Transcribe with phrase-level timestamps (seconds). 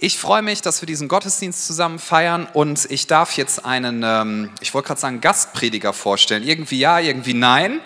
[0.00, 4.50] Ich freue mich, dass wir diesen Gottesdienst zusammen feiern und ich darf jetzt einen, ähm,
[4.60, 6.44] ich wollte gerade sagen, Gastprediger vorstellen.
[6.44, 7.80] Irgendwie ja, irgendwie nein,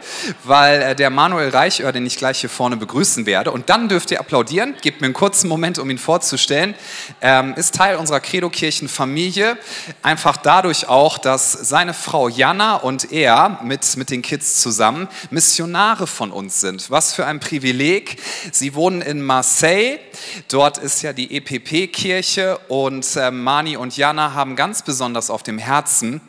[0.45, 4.11] weil äh, der Manuel Reichör, den ich gleich hier vorne begrüßen werde, und dann dürft
[4.11, 6.75] ihr applaudieren, gebt mir einen kurzen Moment, um ihn vorzustellen,
[7.23, 9.57] ähm, ist Teil unserer Credo-Kirchen-Familie.
[10.03, 16.07] Einfach dadurch auch, dass seine Frau Jana und er mit, mit den Kids zusammen Missionare
[16.07, 16.91] von uns sind.
[16.91, 18.21] Was für ein Privileg.
[18.53, 19.99] Sie wohnen in Marseille,
[20.49, 25.45] dort ist ja die EPP-Kirche Kirche und äh, Mani und Jana haben ganz besonders auf
[25.45, 26.21] dem Herzen,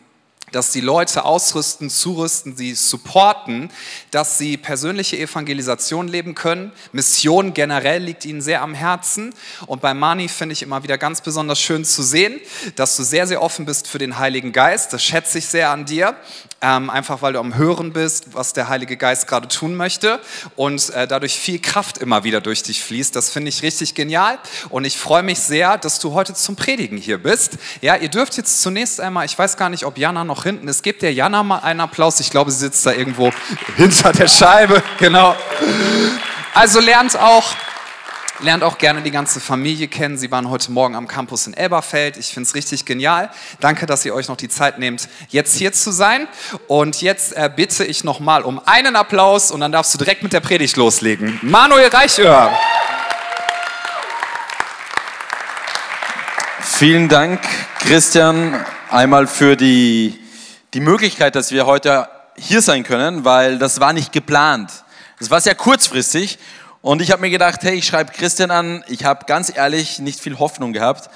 [0.54, 3.70] dass die Leute ausrüsten, zurüsten, sie supporten,
[4.12, 6.72] dass sie persönliche Evangelisation leben können.
[6.94, 9.34] Mission generell liegt ihnen sehr am Herzen.
[9.68, 12.40] Und bei Mani finde ich immer wieder ganz besonders schön zu sehen,
[12.76, 14.94] dass du sehr, sehr offen bist für den Heiligen Geist.
[14.94, 16.16] Das schätze ich sehr an dir
[16.64, 20.20] ähm, einfach weil du am Hören bist, was der Heilige Geist gerade tun möchte
[20.56, 23.16] und äh, dadurch viel Kraft immer wieder durch dich fließt.
[23.16, 26.98] Das finde ich richtig genial und ich freue mich sehr, dass du heute zum Predigen
[26.98, 27.58] hier bist.
[27.82, 30.84] Ja, ihr dürft jetzt zunächst einmal, ich weiß gar nicht, ob Jana noch hinten ist,
[30.84, 32.20] gebt der Jana mal einen Applaus.
[32.20, 33.32] Ich glaube, sie sitzt da irgendwo
[33.76, 34.84] hinter der Scheibe.
[35.00, 35.36] Genau.
[36.54, 37.56] Also lernt auch
[38.40, 40.18] lernt auch gerne die ganze Familie kennen.
[40.18, 42.18] Sie waren heute Morgen am Campus in Elberfeld.
[42.18, 43.30] Ich finde es richtig genial.
[43.60, 46.28] Danke, dass ihr euch noch die Zeit nehmt, jetzt hier zu sein.
[46.68, 50.34] Und jetzt äh, bitte ich nochmal um einen Applaus und dann darfst du direkt mit
[50.34, 51.40] der Predigt loslegen.
[51.42, 52.52] Manuel Reichöhr.
[56.60, 57.40] Vielen Dank,
[57.80, 60.20] Christian, einmal für die,
[60.74, 64.72] die Möglichkeit, dass wir heute hier sein können, weil das war nicht geplant.
[65.20, 66.40] Das war sehr kurzfristig
[66.82, 68.84] und ich habe mir gedacht, hey, ich schreibe Christian an.
[68.88, 71.10] Ich habe ganz ehrlich nicht viel Hoffnung gehabt,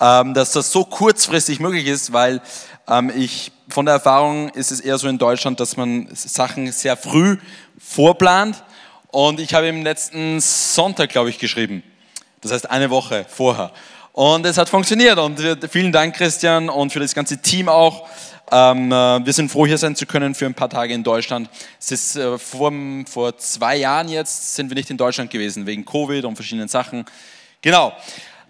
[0.00, 2.42] ähm, dass das so kurzfristig möglich ist, weil
[2.88, 6.96] ähm, ich von der Erfahrung ist es eher so in Deutschland, dass man Sachen sehr
[6.96, 7.38] früh
[7.78, 8.62] vorplant.
[9.08, 11.84] Und ich habe im letzten Sonntag, glaube ich, geschrieben.
[12.40, 13.70] Das heißt eine Woche vorher.
[14.12, 15.18] Und es hat funktioniert.
[15.18, 18.08] Und vielen Dank, Christian, und für das ganze Team auch.
[18.50, 21.48] Ähm, äh, wir sind froh, hier sein zu können für ein paar Tage in Deutschland.
[21.80, 22.72] Es ist äh, vor,
[23.10, 27.04] vor zwei Jahren jetzt sind wir nicht in Deutschland gewesen, wegen Covid und verschiedenen Sachen.
[27.62, 27.94] Genau.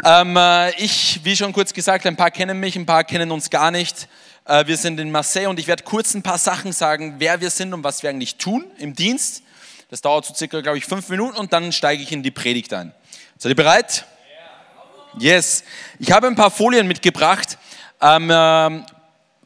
[0.04, 3.50] Ähm, äh, ich, wie schon kurz gesagt, ein paar kennen mich, ein paar kennen uns
[3.50, 4.08] gar nicht.
[4.44, 7.50] Äh, wir sind in Marseille und ich werde kurz ein paar Sachen sagen, wer wir
[7.50, 9.42] sind und was wir eigentlich tun im Dienst.
[9.90, 12.72] Das dauert so circa, glaube ich, fünf Minuten und dann steige ich in die Predigt
[12.72, 12.92] ein.
[13.38, 14.06] Seid ihr bereit?
[15.18, 15.62] Yes.
[16.00, 17.58] Ich habe ein paar Folien mitgebracht.
[18.00, 18.84] Ähm, ähm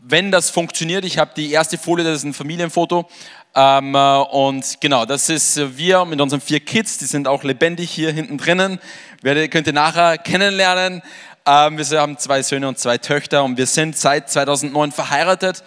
[0.01, 3.09] wenn das funktioniert, ich habe die erste Folie, das ist ein Familienfoto.
[3.55, 7.91] Ähm, äh, und genau, das ist wir mit unseren vier Kids, die sind auch lebendig
[7.91, 8.79] hier hinten drinnen.
[9.23, 11.03] Werdet, könnt ihr nachher kennenlernen.
[11.47, 15.65] Ähm, wir haben zwei Söhne und zwei Töchter und wir sind seit 2009 verheiratet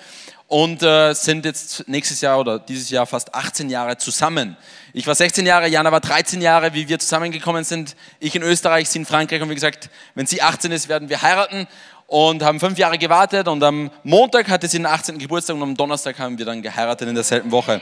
[0.51, 4.57] und äh, sind jetzt nächstes Jahr oder dieses Jahr fast 18 Jahre zusammen.
[4.91, 7.95] Ich war 16 Jahre, Jana war 13 Jahre, wie wir zusammengekommen sind.
[8.19, 11.21] Ich in Österreich, sie in Frankreich und wie gesagt, wenn sie 18 ist, werden wir
[11.21, 11.67] heiraten
[12.11, 15.17] und haben fünf Jahre gewartet und am Montag hatte sie den 18.
[15.17, 17.81] Geburtstag und am Donnerstag haben wir dann geheiratet in derselben Woche.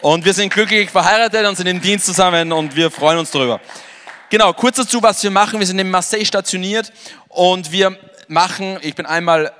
[0.00, 3.60] Und wir sind glücklich verheiratet und sind im Dienst zusammen und wir freuen uns darüber.
[4.30, 5.60] Genau, kurz dazu, was wir machen.
[5.60, 6.92] Wir sind in Marseille stationiert
[7.28, 7.96] und wir
[8.26, 9.52] machen, ich bin einmal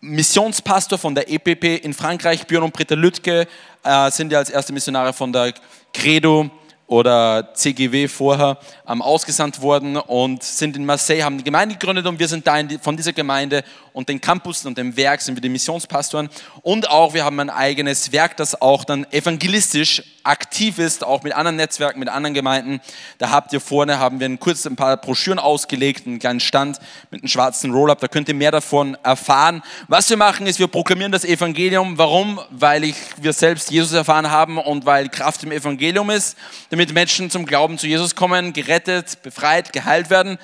[0.00, 3.46] Missionspastor von der EPP in Frankreich, Björn und Britta Lüttke
[3.84, 5.52] äh, sind ja als erste Missionare von der
[5.92, 6.48] Credo
[6.92, 12.18] oder CGW vorher ähm, ausgesandt worden und sind in Marseille, haben die Gemeinde gegründet und
[12.18, 13.64] wir sind da die, von dieser Gemeinde
[13.94, 16.28] und den Campus und dem Werk sind wir die Missionspastoren.
[16.60, 21.32] Und auch wir haben ein eigenes Werk, das auch dann evangelistisch aktiv ist, auch mit
[21.32, 22.80] anderen Netzwerken, mit anderen Gemeinden.
[23.18, 26.78] Da habt ihr vorne, haben wir kurz ein paar Broschüren ausgelegt, einen kleinen Stand
[27.10, 29.62] mit einem schwarzen Roll-Up, da könnt ihr mehr davon erfahren.
[29.88, 31.98] Was wir machen ist, wir proklamieren das Evangelium.
[31.98, 32.40] Warum?
[32.50, 36.36] Weil ich, wir selbst Jesus erfahren haben und weil Kraft im Evangelium ist,
[36.70, 40.38] damit Menschen zum Glauben zu Jesus kommen, gerettet, befreit, geheilt werden.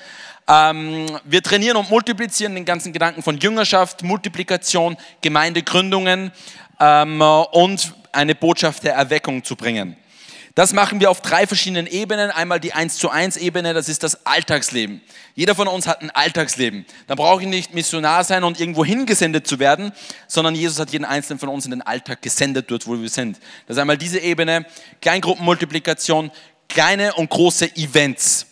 [0.47, 6.31] Ähm, wir trainieren und multiplizieren den ganzen Gedanken von Jüngerschaft, Multiplikation, Gemeindegründungen
[6.79, 9.97] ähm, und eine Botschaft der Erweckung zu bringen.
[10.55, 12.31] Das machen wir auf drei verschiedenen Ebenen.
[12.31, 15.01] Einmal die 1 zu 1 Ebene, das ist das Alltagsleben.
[15.35, 16.85] Jeder von uns hat ein Alltagsleben.
[17.07, 19.93] Da brauche ich nicht Missionar sein und irgendwo hingesendet zu werden,
[20.27, 23.37] sondern Jesus hat jeden einzelnen von uns in den Alltag gesendet, dort wo wir sind.
[23.67, 24.65] Das ist einmal diese Ebene,
[25.01, 26.31] Kleingruppenmultiplikation,
[26.67, 28.48] kleine und große Events.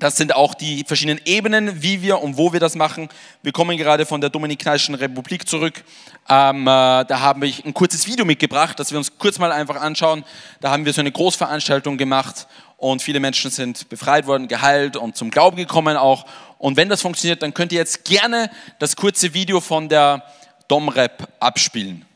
[0.00, 3.10] Das sind auch die verschiedenen Ebenen, wie wir und wo wir das machen.
[3.42, 5.84] Wir kommen gerade von der Dominikanischen Republik zurück.
[6.26, 9.76] Ähm, äh, da habe ich ein kurzes Video mitgebracht, das wir uns kurz mal einfach
[9.76, 10.24] anschauen.
[10.60, 12.48] Da haben wir so eine Großveranstaltung gemacht
[12.78, 16.24] und viele Menschen sind befreit worden, geheilt und zum Glauben gekommen auch.
[16.56, 20.24] Und wenn das funktioniert, dann könnt ihr jetzt gerne das kurze Video von der
[20.66, 22.06] Domrep abspielen.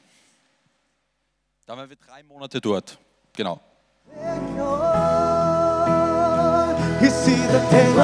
[1.66, 2.98] Da waren wir drei Monate dort.
[3.37, 3.60] Genau.
[7.00, 7.94] He see the day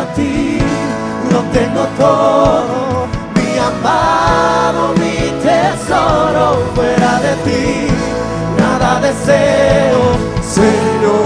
[1.33, 6.45] lo tengo todo, mi amado, mi tesoro,
[6.75, 7.65] fuera de ti,
[8.59, 10.01] nada deseo,
[10.43, 11.21] Señor.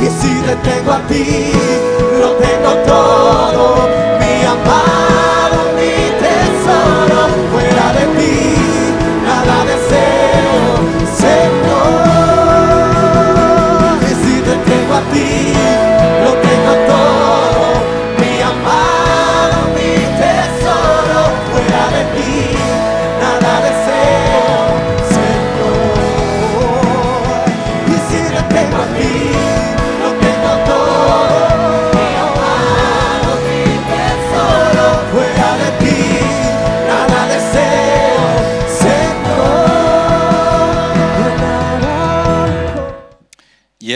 [0.00, 1.52] Y si te tengo a ti,
[2.20, 3.64] lo tengo todo,
[4.20, 5.05] mi amado,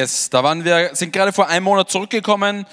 [0.00, 2.64] Yes, da waren wir, sind gerade vor einem Monat zurückgekommen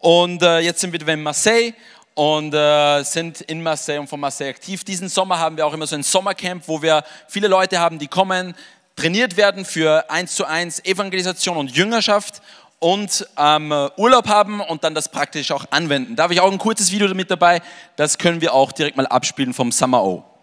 [0.00, 1.72] und äh, jetzt sind wir wieder in Marseille
[2.12, 4.84] und äh, sind in Marseille und von Marseille aktiv.
[4.84, 8.06] Diesen Sommer haben wir auch immer so ein Sommercamp, wo wir viele Leute haben, die
[8.06, 8.54] kommen,
[8.96, 12.42] trainiert werden für 1 zu 1 Evangelisation und Jüngerschaft
[12.80, 16.16] und ähm, Urlaub haben und dann das praktisch auch anwenden.
[16.16, 17.62] Da habe ich auch ein kurzes Video mit dabei,
[17.96, 20.33] das können wir auch direkt mal abspielen vom Summer O.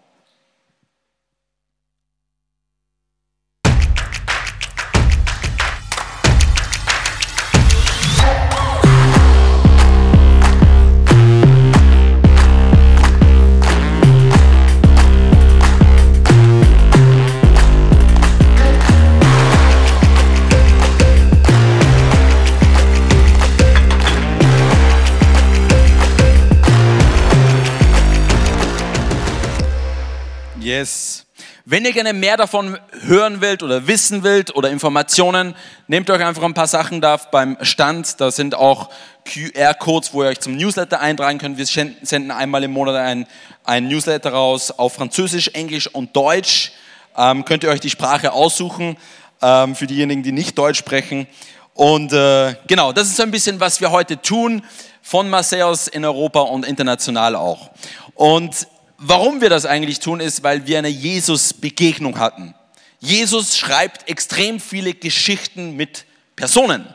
[30.82, 31.26] Yes.
[31.64, 35.54] Wenn ihr gerne mehr davon hören wollt oder wissen wollt oder Informationen,
[35.86, 38.20] nehmt euch einfach ein paar Sachen da beim Stand.
[38.20, 38.90] Da sind auch
[39.24, 41.56] QR-Codes, wo ihr euch zum Newsletter eintragen könnt.
[41.56, 43.28] Wir senden einmal im Monat ein,
[43.62, 46.72] ein Newsletter raus auf Französisch, Englisch und Deutsch.
[47.16, 48.96] Ähm, könnt ihr euch die Sprache aussuchen
[49.40, 51.28] ähm, für diejenigen, die nicht Deutsch sprechen.
[51.74, 54.62] Und äh, genau, das ist so ein bisschen, was wir heute tun,
[55.00, 57.70] von Marseille aus in Europa und international auch.
[58.14, 58.66] Und
[59.02, 62.54] warum wir das eigentlich tun, ist, weil wir eine Jesus-Begegnung hatten.
[63.00, 66.06] Jesus schreibt extrem viele Geschichten mit
[66.36, 66.94] Personen.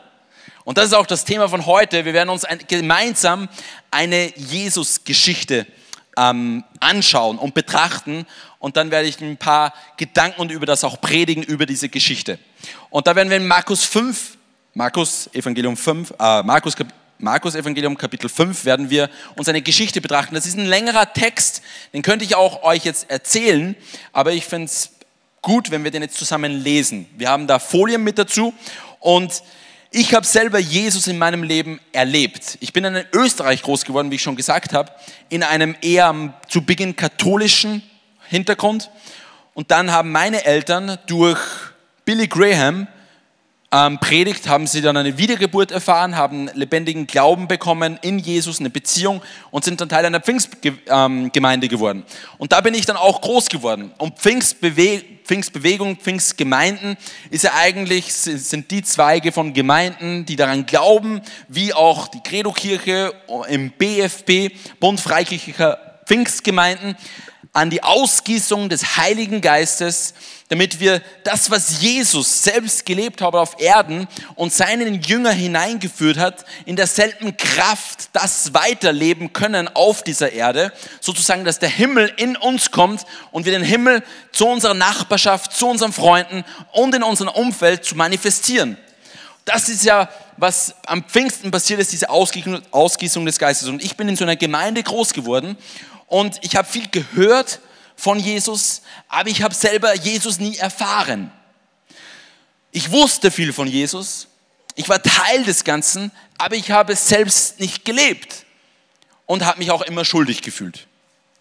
[0.64, 2.04] Und das ist auch das Thema von heute.
[2.04, 3.48] Wir werden uns ein, gemeinsam
[3.90, 5.66] eine Jesus-Geschichte
[6.16, 8.26] ähm, anschauen und betrachten.
[8.58, 12.38] Und dann werde ich ein paar Gedanken und über das auch predigen, über diese Geschichte.
[12.90, 14.36] Und da werden wir in Markus 5,
[14.74, 16.74] Markus Evangelium 5, äh, Markus
[17.20, 20.36] Markus Evangelium Kapitel 5 werden wir uns eine Geschichte betrachten.
[20.36, 21.62] Das ist ein längerer Text,
[21.92, 23.74] den könnte ich auch euch jetzt erzählen,
[24.12, 24.90] aber ich finde es
[25.42, 27.06] gut, wenn wir den jetzt zusammen lesen.
[27.16, 28.54] Wir haben da Folien mit dazu
[29.00, 29.42] und
[29.90, 32.56] ich habe selber Jesus in meinem Leben erlebt.
[32.60, 34.92] Ich bin in Österreich groß geworden, wie ich schon gesagt habe,
[35.28, 37.82] in einem eher zu Beginn katholischen
[38.28, 38.90] Hintergrund.
[39.54, 41.40] Und dann haben meine Eltern durch
[42.04, 42.86] Billy Graham
[43.70, 48.70] ähm, predigt, haben sie dann eine Wiedergeburt erfahren, haben lebendigen Glauben bekommen in Jesus, eine
[48.70, 49.20] Beziehung
[49.50, 52.04] und sind dann Teil einer Pfingstgemeinde geworden.
[52.38, 53.92] Und da bin ich dann auch groß geworden.
[53.98, 56.96] Und Pfingstbewe Pfingstbewegung, Pfingstgemeinden
[57.30, 63.12] ist ja eigentlich, sind die Zweige von Gemeinden, die daran glauben, wie auch die Credo-Kirche
[63.50, 66.96] im BFP, Bund Freikirchlicher Pfingstgemeinden,
[67.52, 70.14] an die Ausgießung des Heiligen Geistes,
[70.48, 76.44] damit wir das, was Jesus selbst gelebt hat auf Erden und seinen Jünger hineingeführt hat,
[76.64, 82.70] in derselben Kraft das weiterleben können auf dieser Erde, sozusagen, dass der Himmel in uns
[82.70, 84.02] kommt und wir den Himmel
[84.32, 88.78] zu unserer Nachbarschaft, zu unseren Freunden und in unserem Umfeld zu manifestieren.
[89.44, 93.68] Das ist ja, was am Pfingsten passiert ist, diese Ausgießung des Geistes.
[93.68, 95.56] Und ich bin in so einer Gemeinde groß geworden
[96.06, 97.60] und ich habe viel gehört
[97.98, 101.32] von Jesus, aber ich habe selber Jesus nie erfahren.
[102.70, 104.28] Ich wusste viel von Jesus,
[104.76, 108.46] ich war Teil des Ganzen, aber ich habe es selbst nicht gelebt
[109.26, 110.86] und habe mich auch immer schuldig gefühlt.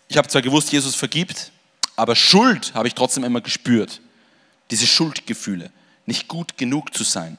[0.07, 1.51] Ich habe zwar gewusst, Jesus vergibt,
[1.95, 4.01] aber Schuld habe ich trotzdem immer gespürt.
[4.71, 5.69] Diese Schuldgefühle,
[6.07, 7.37] nicht gut genug zu sein.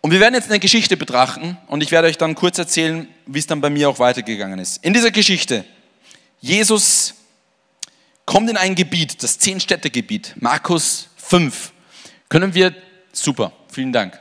[0.00, 3.40] Und wir werden jetzt eine Geschichte betrachten und ich werde euch dann kurz erzählen, wie
[3.40, 4.84] es dann bei mir auch weitergegangen ist.
[4.84, 5.64] In dieser Geschichte,
[6.40, 7.14] Jesus
[8.24, 11.72] kommt in ein Gebiet, das Zehn-Städte-Gebiet, Markus 5.
[12.30, 12.74] Können wir,
[13.12, 14.18] super, vielen Dank.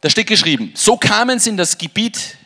[0.00, 2.36] Da steht geschrieben, so kamen sie in das Gebiet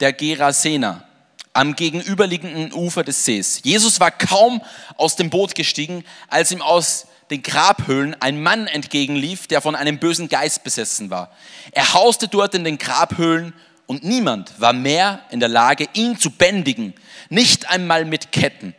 [0.00, 1.04] der Gerasener
[1.52, 3.60] am gegenüberliegenden Ufer des Sees.
[3.62, 4.60] Jesus war kaum
[4.96, 9.98] aus dem Boot gestiegen, als ihm aus den Grabhöhlen ein Mann entgegenlief, der von einem
[9.98, 11.30] bösen Geist besessen war.
[11.72, 13.52] Er hauste dort in den Grabhöhlen
[13.88, 16.92] und niemand war mehr in der Lage, ihn zu bändigen,
[17.30, 18.74] nicht einmal mit Ketten.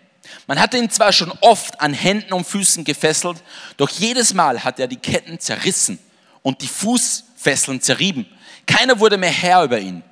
[0.46, 3.44] Man hatte ihn zwar schon oft an Händen und Füßen gefesselt,
[3.78, 5.98] doch jedes Mal hat er die Ketten zerrissen
[6.44, 8.28] und die Fußfesseln zerrieben.
[8.68, 10.04] Keiner wurde mehr Herr über ihn.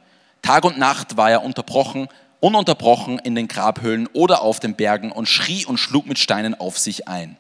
[0.42, 2.08] Tag und Nacht war er unterbrochen,
[2.40, 6.80] ununterbrochen in den Grabhöhlen oder auf den Bergen und schrie und schlug mit Steinen auf
[6.80, 7.38] sich ein.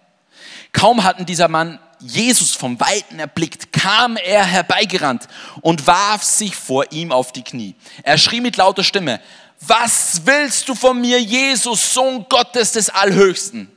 [0.73, 5.27] Kaum hatten dieser Mann Jesus vom Weiten erblickt, kam er herbeigerannt
[5.61, 7.75] und warf sich vor ihm auf die Knie.
[8.03, 9.19] Er schrie mit lauter Stimme,
[9.61, 13.71] was willst du von mir, Jesus, Sohn Gottes des Allhöchsten?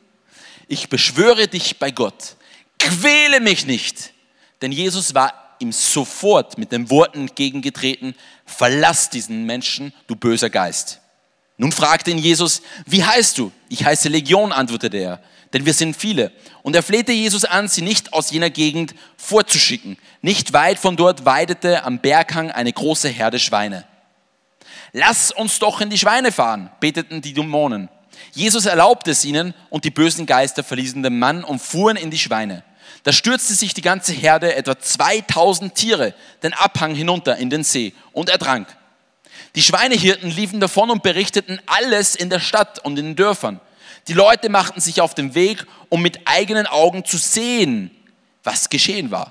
[0.69, 2.37] Ich beschwöre dich bei Gott,
[2.79, 4.12] quäle mich nicht.
[4.61, 11.00] Denn Jesus war ihm sofort mit den Worten entgegengetreten, verlass diesen Menschen, du böser Geist.
[11.57, 13.53] Nun fragte ihn Jesus, wie heißt du?
[13.69, 16.33] Ich heiße Legion, antwortete er, denn wir sind viele.
[16.62, 19.99] Und er flehte Jesus an, sie nicht aus jener Gegend vorzuschicken.
[20.23, 23.85] Nicht weit von dort weidete am Berghang eine große Herde Schweine.
[24.92, 27.88] Lass uns doch in die Schweine fahren, beteten die Dämonen.
[28.33, 32.19] Jesus erlaubte es ihnen und die bösen Geister verließen den Mann und fuhren in die
[32.19, 32.64] Schweine.
[33.02, 37.95] Da stürzte sich die ganze Herde, etwa 2000 Tiere, den Abhang hinunter in den See
[38.12, 38.69] und ertrank.
[39.54, 43.61] Die Schweinehirten liefen davon und berichteten alles in der Stadt und in den Dörfern.
[44.11, 47.93] Die Leute machten sich auf den Weg, um mit eigenen Augen zu sehen,
[48.43, 49.31] was geschehen war.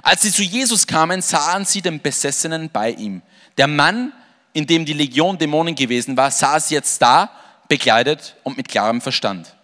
[0.00, 3.22] Als sie zu Jesus kamen, sahen sie den Besessenen bei ihm.
[3.56, 4.12] Der Mann,
[4.52, 7.32] in dem die Legion Dämonen gewesen war, saß jetzt da,
[7.66, 9.56] bekleidet und mit klarem Verstand.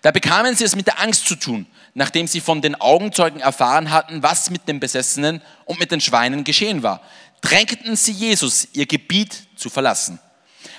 [0.00, 3.90] Da bekamen sie es mit der Angst zu tun, nachdem sie von den Augenzeugen erfahren
[3.90, 7.02] hatten, was mit den Besessenen und mit den Schweinen geschehen war.
[7.42, 10.18] Drängten sie Jesus, ihr Gebiet zu verlassen.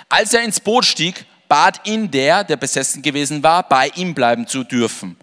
[0.10, 4.48] Als er ins Boot stieg, bat ihn der, der besessen gewesen war, bei ihm bleiben
[4.48, 5.16] zu dürfen.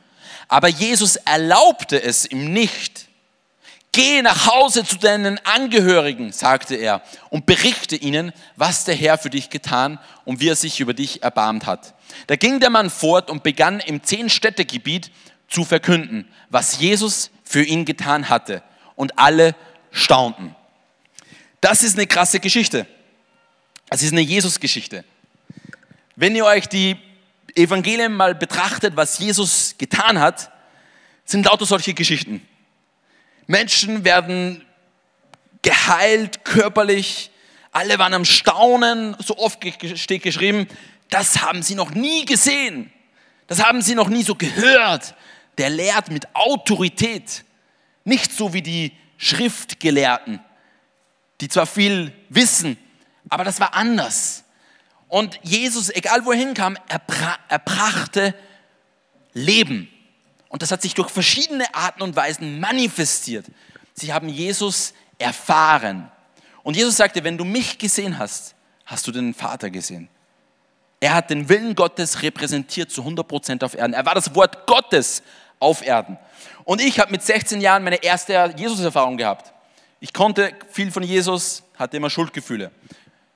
[0.47, 3.09] Aber Jesus erlaubte es ihm nicht.
[3.91, 9.29] Geh nach Hause zu deinen Angehörigen, sagte er, und berichte ihnen, was der Herr für
[9.29, 11.95] dich getan und wie er sich über dich erbarmt hat.
[12.29, 15.11] Da ging der Mann fort und begann im Zehn-Städte-Gebiet
[15.49, 18.63] zu verkünden, was Jesus für ihn getan hatte.
[18.95, 19.57] Und alle
[19.91, 20.55] staunten.
[21.61, 22.87] Das ist eine krasse Geschichte.
[23.89, 25.05] Das ist eine Jesus-Geschichte.
[26.21, 26.99] Wenn ihr euch die
[27.55, 30.53] Evangelien mal betrachtet, was Jesus getan hat,
[31.25, 32.47] sind lauter solche Geschichten.
[33.47, 34.63] Menschen werden
[35.63, 37.31] geheilt körperlich.
[37.73, 39.17] Alle waren am Staunen.
[39.19, 40.69] So oft steht geschrieben,
[41.09, 42.93] das haben sie noch nie gesehen.
[43.47, 45.15] Das haben sie noch nie so gehört.
[45.57, 47.47] Der lehrt mit Autorität.
[48.05, 50.39] Nicht so wie die Schriftgelehrten,
[51.41, 52.77] die zwar viel wissen,
[53.31, 54.40] aber das war anders.
[55.11, 57.01] Und Jesus, egal wo er hinkam, er,
[57.49, 58.33] er brachte
[59.35, 59.89] Leben.
[60.49, 63.47] Und das hat sich durch verschiedene Arten und Weisen manifestiert.
[63.93, 66.11] Sie haben Jesus erfahren.
[66.63, 68.55] Und Jesus sagte, wenn du mich gesehen hast,
[68.87, 70.09] hast du den Vater gesehen.
[71.01, 73.95] Er hat den Willen Gottes repräsentiert zu 100 Prozent auf Erden.
[73.95, 75.25] Er war das Wort Gottes
[75.59, 76.19] auf Erden.
[76.65, 79.53] Und ich habe mit 16 Jahren meine erste Jesus-Erfahrung gehabt.
[79.99, 82.71] Ich konnte viel von Jesus, hatte immer Schuldgefühle.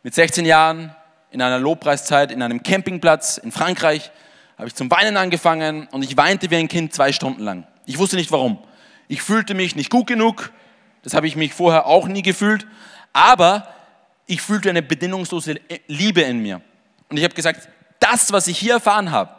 [0.04, 0.95] Mit 16 Jahren
[1.35, 4.12] in einer Lobpreiszeit in einem Campingplatz in Frankreich
[4.57, 7.67] habe ich zum Weinen angefangen und ich weinte wie ein Kind zwei Stunden lang.
[7.87, 8.59] Ich wusste nicht warum.
[9.09, 10.53] Ich fühlte mich nicht gut genug.
[11.03, 12.69] Das habe ich mich vorher auch nie gefühlt.
[13.12, 13.69] Aber
[14.26, 15.57] ich fühlte eine bedingungslose
[15.88, 16.61] Liebe in mir.
[17.09, 19.35] Und ich habe gesagt, das, was ich hier erfahren habe,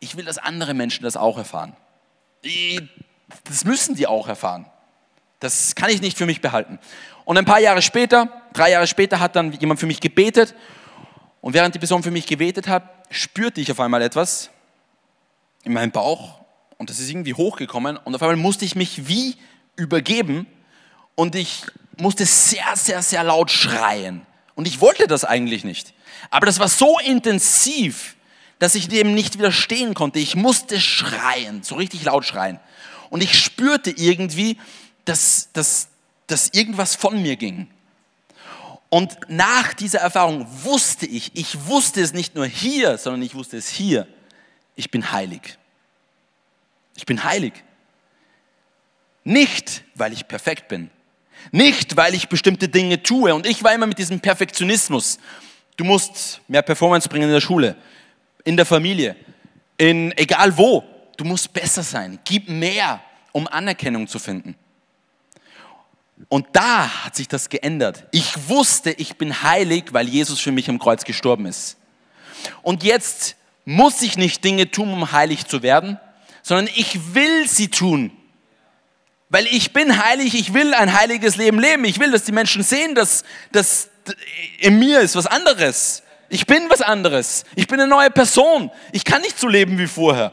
[0.00, 1.76] ich will, dass andere Menschen das auch erfahren.
[3.44, 4.64] Das müssen die auch erfahren.
[5.38, 6.78] Das kann ich nicht für mich behalten.
[7.26, 10.54] Und ein paar Jahre später, drei Jahre später, hat dann jemand für mich gebetet
[11.40, 14.48] und während die Person für mich gebetet hat, spürte ich auf einmal etwas
[15.64, 16.40] in meinem Bauch
[16.78, 19.34] und das ist irgendwie hochgekommen und auf einmal musste ich mich wie
[19.74, 20.46] übergeben
[21.16, 21.64] und ich
[21.96, 24.24] musste sehr, sehr, sehr laut schreien.
[24.54, 25.94] Und ich wollte das eigentlich nicht.
[26.30, 28.14] Aber das war so intensiv,
[28.60, 30.20] dass ich dem nicht widerstehen konnte.
[30.20, 32.60] Ich musste schreien, so richtig laut schreien.
[33.10, 34.58] Und ich spürte irgendwie,
[35.04, 35.88] dass, dass,
[36.26, 37.68] dass irgendwas von mir ging.
[38.88, 43.56] Und nach dieser Erfahrung wusste ich, ich wusste es nicht nur hier, sondern ich wusste
[43.56, 44.06] es hier,
[44.76, 45.58] ich bin heilig.
[46.96, 47.52] Ich bin heilig.
[49.24, 50.90] Nicht, weil ich perfekt bin.
[51.50, 53.34] Nicht, weil ich bestimmte Dinge tue.
[53.34, 55.18] Und ich war immer mit diesem Perfektionismus.
[55.76, 57.76] Du musst mehr Performance bringen in der Schule,
[58.44, 59.16] in der Familie,
[59.76, 60.84] in egal wo.
[61.16, 62.18] Du musst besser sein.
[62.24, 63.00] Gib mehr,
[63.32, 64.54] um Anerkennung zu finden.
[66.28, 68.04] Und da hat sich das geändert.
[68.10, 71.76] Ich wusste, ich bin heilig, weil Jesus für mich am Kreuz gestorben ist.
[72.62, 76.00] Und jetzt muss ich nicht Dinge tun, um heilig zu werden,
[76.42, 78.12] sondern ich will sie tun.
[79.28, 81.84] Weil ich bin heilig, ich will ein heiliges Leben leben.
[81.84, 83.90] Ich will, dass die Menschen sehen, dass, dass
[84.60, 86.02] in mir ist was anderes.
[86.28, 87.44] Ich bin was anderes.
[87.56, 88.70] Ich bin eine neue Person.
[88.92, 90.32] Ich kann nicht so leben wie vorher.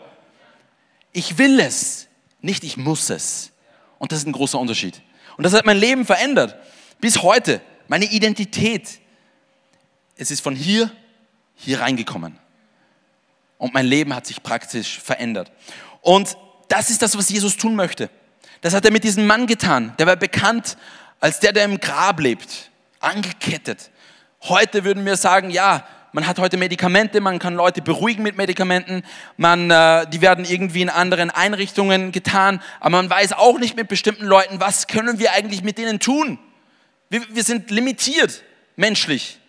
[1.11, 2.07] Ich will es,
[2.41, 3.51] nicht ich muss es.
[3.97, 5.01] Und das ist ein großer Unterschied.
[5.37, 6.55] Und das hat mein Leben verändert.
[6.99, 7.61] Bis heute.
[7.87, 8.99] Meine Identität.
[10.15, 10.91] Es ist von hier,
[11.55, 12.37] hier reingekommen.
[13.57, 15.51] Und mein Leben hat sich praktisch verändert.
[16.01, 16.37] Und
[16.67, 18.09] das ist das, was Jesus tun möchte.
[18.61, 19.93] Das hat er mit diesem Mann getan.
[19.99, 20.77] Der war bekannt
[21.19, 22.71] als der, der im Grab lebt.
[22.99, 23.91] Angekettet.
[24.43, 29.03] Heute würden wir sagen, ja, man hat heute Medikamente, man kann Leute beruhigen mit Medikamenten,
[29.35, 33.87] man, äh, die werden irgendwie in anderen Einrichtungen getan, aber man weiß auch nicht mit
[33.87, 36.37] bestimmten Leuten, was können wir eigentlich mit denen tun.
[37.09, 38.43] Wir, wir sind limitiert,
[38.75, 39.39] menschlich.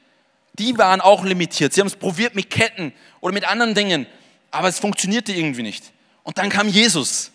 [0.55, 1.73] Die waren auch limitiert.
[1.73, 4.07] Sie haben es probiert mit Ketten oder mit anderen Dingen,
[4.51, 5.93] aber es funktionierte irgendwie nicht.
[6.23, 7.31] Und dann kam Jesus.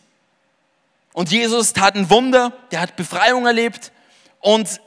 [1.14, 3.92] Und Jesus tat ein Wunder, der hat Befreiung erlebt
[4.40, 4.82] und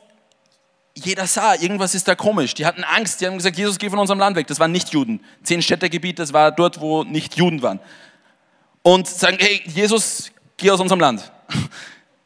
[0.94, 2.54] jeder sah, irgendwas ist da komisch.
[2.54, 4.46] Die hatten Angst, die haben gesagt, Jesus, geh von unserem Land weg.
[4.46, 5.20] Das waren nicht Juden.
[5.42, 7.80] Zehn Städtegebiet, das war dort, wo nicht Juden waren.
[8.82, 11.32] Und sagen, hey, Jesus, geh aus unserem Land.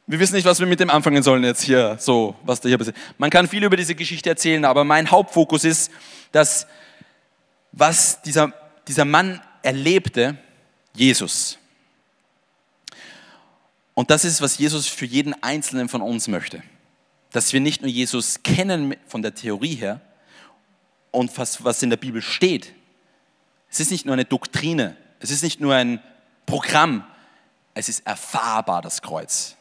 [0.08, 2.78] Wir wissen nicht, was wir mit dem anfangen sollen jetzt hier, so, was da hier
[2.78, 2.96] passiert.
[3.18, 5.90] Man kann viel über diese Geschichte erzählen, aber mein Hauptfokus ist,
[6.30, 6.68] dass
[7.72, 8.52] was dieser,
[8.86, 10.38] dieser Mann erlebte,
[10.94, 11.58] Jesus.
[13.94, 16.62] Und das ist, was Jesus für jeden Einzelnen von uns möchte
[17.36, 20.00] dass wir nicht nur Jesus kennen von der Theorie her
[21.10, 22.72] und was, was in der Bibel steht.
[23.70, 26.02] Es ist nicht nur eine Doktrine, es ist nicht nur ein
[26.46, 27.04] Programm,
[27.74, 29.54] es ist erfahrbar, das Kreuz.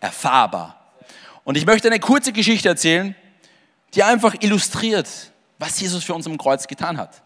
[0.00, 0.92] Erfahrbar.
[1.44, 3.16] Und ich möchte eine kurze Geschichte erzählen,
[3.94, 5.08] die einfach illustriert,
[5.58, 7.22] was Jesus für uns am Kreuz getan hat.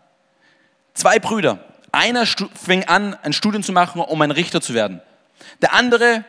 [0.94, 1.58] Zwei Brüder.
[1.90, 5.02] Einer fing an, ein Studium zu machen, um ein Richter zu werden.
[5.61, 6.25] Der andere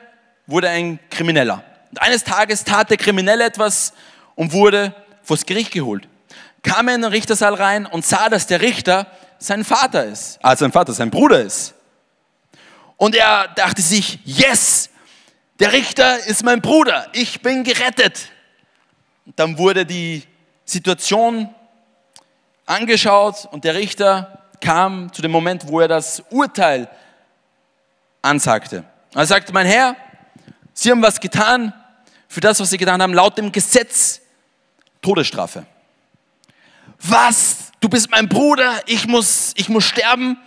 [0.47, 1.63] wurde ein Krimineller.
[1.91, 3.93] Und eines Tages tat der Kriminelle etwas
[4.35, 6.07] und wurde vors Gericht geholt.
[6.63, 9.07] Kam er in den Richtersaal rein und sah, dass der Richter
[9.39, 10.39] sein Vater ist.
[10.41, 11.73] Also sein Vater, sein Bruder ist.
[12.97, 14.89] Und er dachte sich, yes,
[15.59, 18.29] der Richter ist mein Bruder, ich bin gerettet.
[19.25, 20.23] Und dann wurde die
[20.65, 21.53] Situation
[22.65, 26.89] angeschaut und der Richter kam zu dem Moment, wo er das Urteil
[28.21, 28.83] ansagte.
[29.13, 29.95] Er sagte, mein Herr,
[30.79, 31.73] Sie haben was getan
[32.27, 34.21] für das, was Sie getan haben, laut dem Gesetz
[35.01, 35.65] Todesstrafe.
[37.01, 37.71] Was?
[37.79, 40.37] Du bist mein Bruder, ich muss, ich muss sterben?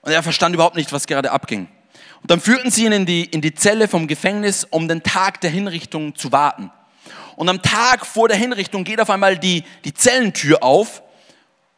[0.00, 1.68] Und er verstand überhaupt nicht, was gerade abging.
[2.22, 5.42] Und dann führten sie ihn in die, in die Zelle vom Gefängnis, um den Tag
[5.42, 6.70] der Hinrichtung zu warten.
[7.36, 11.02] Und am Tag vor der Hinrichtung geht auf einmal die, die Zellentür auf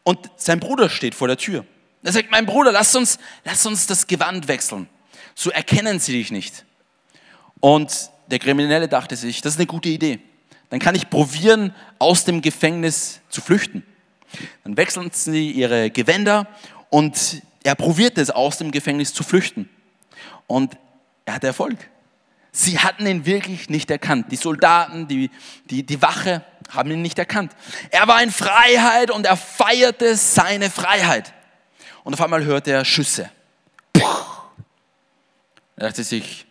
[0.05, 1.65] und sein Bruder steht vor der Tür.
[2.05, 4.89] Er sagt, mein Bruder, lass uns, lass uns das Gewand wechseln.
[5.35, 6.65] So erkennen sie dich nicht.
[7.61, 10.21] Und der Kriminelle dachte sich, das ist eine gute Idee.
[10.71, 13.85] Dann kann ich probieren, aus dem Gefängnis zu flüchten.
[14.65, 16.47] Dann wechseln sie ihre Gewänder
[16.89, 19.69] und er probiert es, aus dem Gefängnis zu flüchten.
[20.47, 20.77] Und
[21.25, 21.77] er hatte Erfolg.
[22.53, 24.33] Sie hatten ihn wirklich nicht erkannt.
[24.33, 25.31] Die Soldaten, die,
[25.67, 27.53] die, die Wache haben ihn nicht erkannt.
[27.91, 31.33] Er war in Freiheit und er feierte seine Freiheit.
[32.05, 33.31] Und auf einmal hörte er Schüsse.
[35.77, 36.47] Er dachte sich,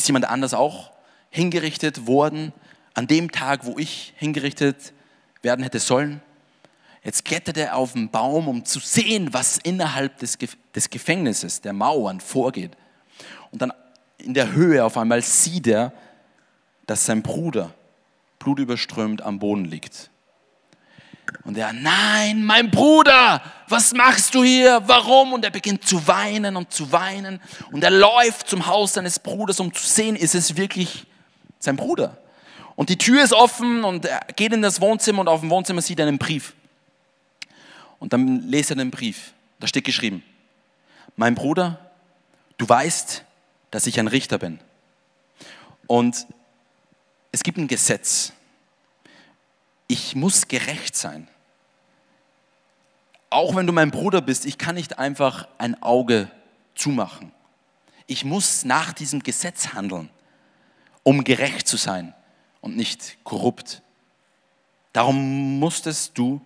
[0.00, 0.92] ist jemand anders auch
[1.28, 2.52] hingerichtet worden
[2.94, 4.94] an dem Tag, wo ich hingerichtet
[5.42, 6.22] werden hätte sollen?
[7.02, 10.38] Jetzt klettert er auf den Baum, um zu sehen, was innerhalb des,
[10.74, 12.72] des Gefängnisses, der Mauern vorgeht.
[13.50, 13.72] Und dann
[14.18, 15.92] in der Höhe auf einmal sieht er,
[16.86, 17.74] dass sein Bruder
[18.38, 20.09] blutüberströmt am Boden liegt.
[21.44, 24.82] Und er, nein, mein Bruder, was machst du hier?
[24.86, 25.32] Warum?
[25.32, 27.40] Und er beginnt zu weinen und zu weinen.
[27.72, 31.06] Und er läuft zum Haus seines Bruders, um zu sehen, ist es wirklich
[31.58, 32.18] sein Bruder.
[32.76, 35.82] Und die Tür ist offen und er geht in das Wohnzimmer und auf dem Wohnzimmer
[35.82, 36.54] sieht er einen Brief.
[37.98, 39.34] Und dann lest er den Brief.
[39.60, 40.22] Da steht geschrieben,
[41.16, 41.90] mein Bruder,
[42.56, 43.24] du weißt,
[43.70, 44.58] dass ich ein Richter bin.
[45.86, 46.26] Und
[47.32, 48.32] es gibt ein Gesetz
[49.90, 51.26] ich muss gerecht sein.
[53.28, 56.30] Auch wenn du mein Bruder bist, ich kann nicht einfach ein Auge
[56.76, 57.32] zumachen.
[58.06, 60.08] Ich muss nach diesem Gesetz handeln,
[61.02, 62.14] um gerecht zu sein
[62.60, 63.82] und nicht korrupt.
[64.92, 66.40] Darum musstest du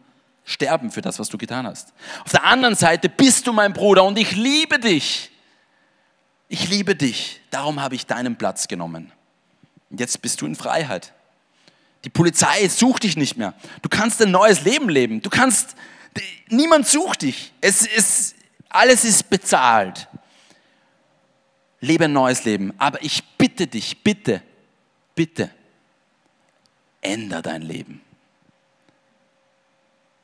[0.45, 1.93] sterben für das, was du getan hast.
[2.25, 5.31] Auf der anderen Seite bist du mein Bruder und ich liebe dich.
[6.49, 7.43] Ich liebe dich.
[7.51, 9.13] Darum habe ich deinen Platz genommen.
[9.91, 11.14] Und jetzt bist du in Freiheit.
[12.05, 13.55] Die Polizei sucht dich nicht mehr.
[13.83, 15.23] Du kannst ein neues Leben leben.
[15.23, 15.75] Du kannst,
[16.49, 17.53] niemand sucht dich.
[17.61, 18.35] Es ist,
[18.69, 20.09] alles ist bezahlt.
[21.81, 22.75] lebe ein neues Leben.
[22.79, 24.43] Aber ich bitte dich, bitte,
[25.15, 25.51] bitte,
[27.01, 28.01] änder dein Leben.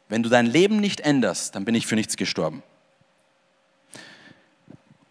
[0.08, 2.62] Wenn du dein Leben nicht änderst, dann bin ich für nichts gestorben.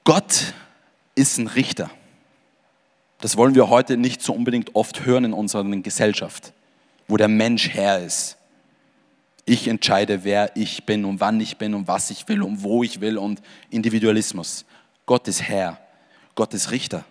[0.04, 0.54] Gott
[1.16, 1.90] ist ein Richter.
[3.22, 6.54] Das wollen wir heute nicht so unbedingt oft hören in unserer Gesellschaft,
[7.10, 8.38] wo der Mensch Herr ist.
[9.44, 12.84] Ich entscheide, wer ich bin und wann ich bin und was ich will und wo
[12.84, 13.42] ich will und
[13.72, 14.64] Individualismus.
[15.08, 15.80] Gott ist Herr.
[16.36, 17.04] Gott ist Richter.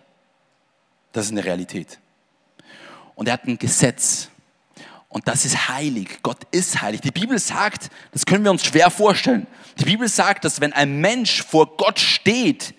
[1.11, 1.99] Das ist eine Realität.
[3.13, 4.29] Und er hat ein Gesetz.
[5.09, 6.19] Und das ist heilig.
[6.23, 7.01] Gott ist heilig.
[7.01, 9.47] Die Bibel sagt, das können wir uns schwer vorstellen.
[9.77, 12.73] Die Bibel sagt, dass wenn ein Mensch vor Gott steht,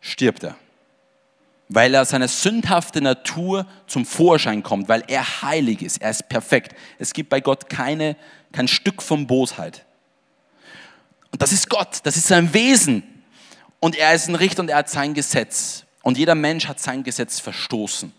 [0.00, 0.56] stirbt er.
[1.72, 6.74] Weil er seine sündhafte Natur zum Vorschein kommt, weil er heilig ist, er ist perfekt.
[6.98, 8.16] Es gibt bei Gott keine,
[8.50, 9.86] kein Stück von Bosheit.
[11.30, 13.04] Und das ist Gott, das ist sein Wesen.
[13.78, 15.84] Und er ist ein Richter und er hat sein Gesetz.
[16.02, 18.12] Und jeder Mensch hat sein Gesetz verstoßen.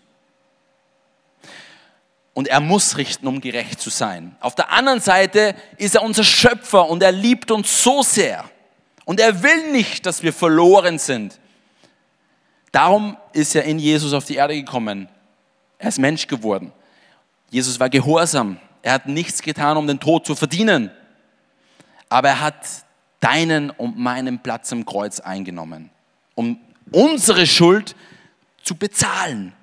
[2.33, 4.37] Und er muss richten, um gerecht zu sein.
[4.39, 8.49] Auf der anderen Seite ist er unser Schöpfer und er liebt uns so sehr.
[9.03, 11.37] Und er will nicht, dass wir verloren sind.
[12.71, 15.09] Darum ist er in Jesus auf die Erde gekommen.
[15.77, 16.71] Er ist Mensch geworden.
[17.49, 18.57] Jesus war gehorsam.
[18.81, 20.91] Er hat nichts getan, um den Tod zu verdienen.
[22.09, 22.65] Aber er hat
[23.19, 25.89] deinen und meinen Platz im Kreuz eingenommen,
[26.35, 26.59] um
[26.91, 27.95] unsere Schuld
[28.63, 29.53] zu bezahlen.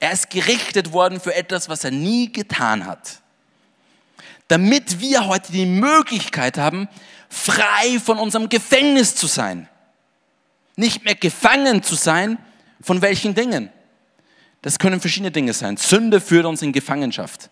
[0.00, 3.22] Er ist gerichtet worden für etwas, was er nie getan hat.
[4.48, 6.88] Damit wir heute die Möglichkeit haben,
[7.28, 9.68] frei von unserem Gefängnis zu sein.
[10.76, 12.38] Nicht mehr gefangen zu sein,
[12.86, 13.68] von welchen Dingen?
[14.62, 15.76] Das können verschiedene Dinge sein.
[15.76, 17.50] Sünde führt uns in Gefangenschaft.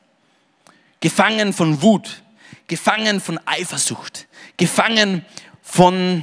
[1.00, 2.22] Gefangen von Wut,
[2.68, 5.24] gefangen von Eifersucht, gefangen
[5.60, 6.22] von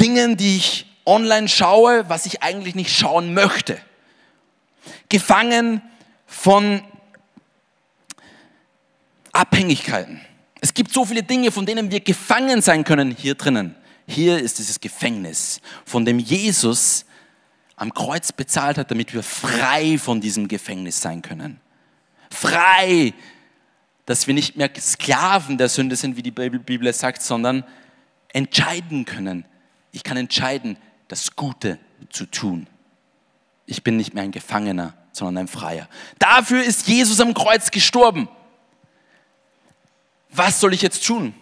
[0.00, 3.76] Dingen, die ich online schaue, was ich eigentlich nicht schauen möchte.
[5.08, 5.82] Gefangen
[6.28, 6.80] von
[9.32, 10.20] Abhängigkeiten.
[10.60, 13.74] Es gibt so viele Dinge, von denen wir gefangen sein können hier drinnen.
[14.06, 17.04] Hier ist dieses Gefängnis, von dem Jesus
[17.78, 21.60] am Kreuz bezahlt hat, damit wir frei von diesem Gefängnis sein können.
[22.30, 23.14] Frei,
[24.04, 27.64] dass wir nicht mehr Sklaven der Sünde sind, wie die Bibel sagt, sondern
[28.32, 29.44] entscheiden können.
[29.92, 31.78] Ich kann entscheiden, das Gute
[32.10, 32.66] zu tun.
[33.64, 35.88] Ich bin nicht mehr ein Gefangener, sondern ein Freier.
[36.18, 38.28] Dafür ist Jesus am Kreuz gestorben.
[40.30, 41.32] Was soll ich jetzt tun?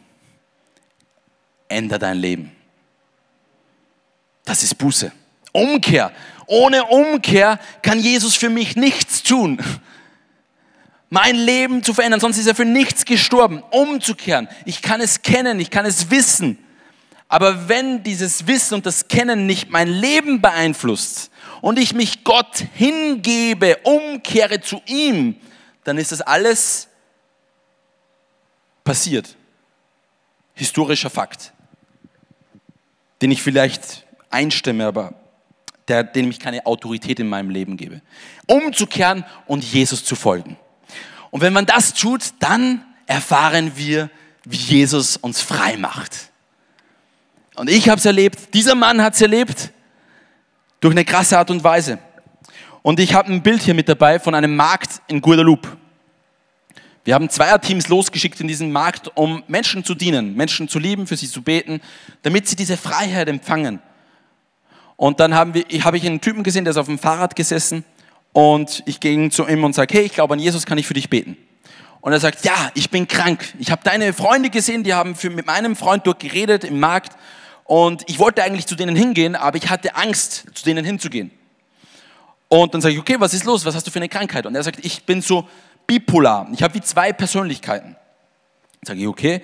[1.69, 2.53] Änder dein Leben.
[4.45, 5.13] Das ist Buße.
[5.57, 6.13] Umkehr.
[6.47, 9.59] Ohne Umkehr kann Jesus für mich nichts tun.
[11.09, 13.63] Mein Leben zu verändern, sonst ist er für nichts gestorben.
[13.71, 14.49] Umzukehren.
[14.65, 16.59] Ich kann es kennen, ich kann es wissen.
[17.29, 22.65] Aber wenn dieses Wissen und das Kennen nicht mein Leben beeinflusst und ich mich Gott
[22.75, 25.37] hingebe, umkehre zu ihm,
[25.85, 26.89] dann ist das alles
[28.85, 29.37] passiert.
[30.55, 31.53] Historischer Fakt,
[33.21, 35.15] den ich vielleicht einstimme, aber
[35.89, 38.01] der, dem ich keine Autorität in meinem Leben gebe.
[38.47, 40.57] Umzukehren und Jesus zu folgen.
[41.31, 44.11] Und wenn man das tut, dann erfahren wir,
[44.45, 46.31] wie Jesus uns frei macht.
[47.57, 49.73] Und ich habe es erlebt, dieser Mann hat es erlebt,
[50.81, 51.99] durch eine krasse Art und Weise.
[52.83, 55.77] Und ich habe ein Bild hier mit dabei von einem Markt in Guadeloupe.
[57.05, 61.17] Wir haben Zweierteams losgeschickt in diesen Markt, um Menschen zu dienen, Menschen zu lieben, für
[61.17, 61.81] sie zu beten,
[62.23, 63.81] damit sie diese Freiheit empfangen.
[64.97, 67.85] Und dann haben wir, habe ich einen Typen gesehen, der ist auf dem Fahrrad gesessen
[68.33, 70.95] und ich ging zu ihm und sage, hey, ich glaube an Jesus, kann ich für
[70.95, 71.37] dich beten?
[72.01, 73.45] Und er sagt, ja, ich bin krank.
[73.59, 77.17] Ich habe deine Freunde gesehen, die haben für, mit meinem Freund dort geredet im Markt
[77.65, 81.31] und ich wollte eigentlich zu denen hingehen, aber ich hatte Angst, zu denen hinzugehen.
[82.49, 83.65] Und dann sage ich, okay, was ist los?
[83.65, 84.47] Was hast du für eine Krankheit?
[84.47, 85.49] Und er sagt, ich bin so
[85.87, 86.49] bipolar.
[86.53, 87.97] Ich habe wie zwei Persönlichkeiten.
[88.83, 89.43] Sage ich, okay.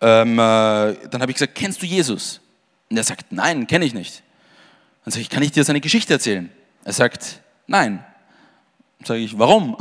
[0.00, 2.40] Ähm, äh, dann habe ich gesagt, kennst du Jesus?
[2.88, 4.22] Und er sagt, nein, kenne ich nicht.
[5.08, 6.50] Dann sage ich, kann ich dir seine Geschichte erzählen?
[6.84, 8.04] Er sagt, nein.
[8.98, 9.78] Dann sage ich, warum?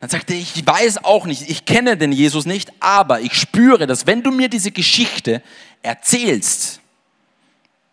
[0.00, 3.86] Dann sagt er, ich weiß auch nicht, ich kenne den Jesus nicht, aber ich spüre,
[3.86, 5.40] dass wenn du mir diese Geschichte
[5.80, 6.80] erzählst,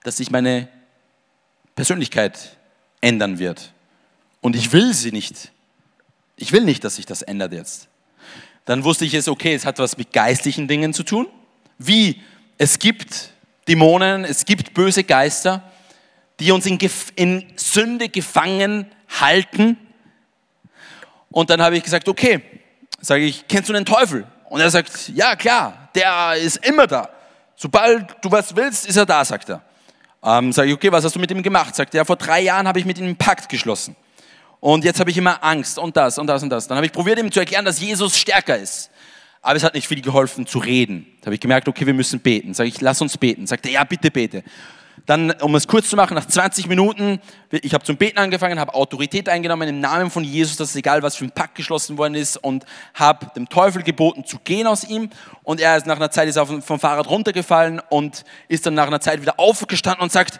[0.03, 0.67] dass sich meine
[1.73, 2.57] Persönlichkeit
[2.99, 3.71] ändern wird.
[4.41, 5.53] Und ich will sie nicht.
[6.35, 7.87] Ich will nicht, dass sich das ändert jetzt.
[8.65, 11.27] Dann wusste ich es, okay, es hat was mit geistlichen Dingen zu tun.
[11.77, 12.21] Wie
[12.57, 13.29] es gibt
[13.69, 15.70] Dämonen, es gibt böse Geister,
[16.41, 16.79] die uns in,
[17.15, 18.87] in Sünde gefangen
[19.19, 19.77] halten.
[21.29, 22.41] Und dann habe ich gesagt, okay,
[22.99, 24.25] sage ich, kennst du den Teufel?
[24.49, 27.09] Und er sagt, ja klar, der ist immer da.
[27.55, 29.61] Sobald du was willst, ist er da, sagt er.
[30.23, 31.75] Ähm, sage ich, okay, was hast du mit ihm gemacht?
[31.75, 33.95] Sagt er, vor drei Jahren habe ich mit ihm einen Pakt geschlossen.
[34.59, 36.67] Und jetzt habe ich immer Angst und das und das und das.
[36.67, 38.89] Dann habe ich probiert, ihm zu erklären, dass Jesus stärker ist.
[39.41, 41.07] Aber es hat nicht viel geholfen zu reden.
[41.21, 42.53] Da habe ich gemerkt, okay, wir müssen beten.
[42.53, 43.47] Sag ich, lass uns beten.
[43.47, 44.43] Sagt er, ja, bitte bete.
[45.05, 48.73] Dann, um es kurz zu machen, nach 20 Minuten, ich habe zum Beten angefangen, habe
[48.73, 52.15] Autorität eingenommen im Namen von Jesus, dass es egal, was für ein Pakt geschlossen worden
[52.15, 55.09] ist und habe dem Teufel geboten zu gehen aus ihm.
[55.43, 58.87] Und er ist nach einer Zeit ist auf, vom Fahrrad runtergefallen und ist dann nach
[58.87, 60.39] einer Zeit wieder aufgestanden und sagt,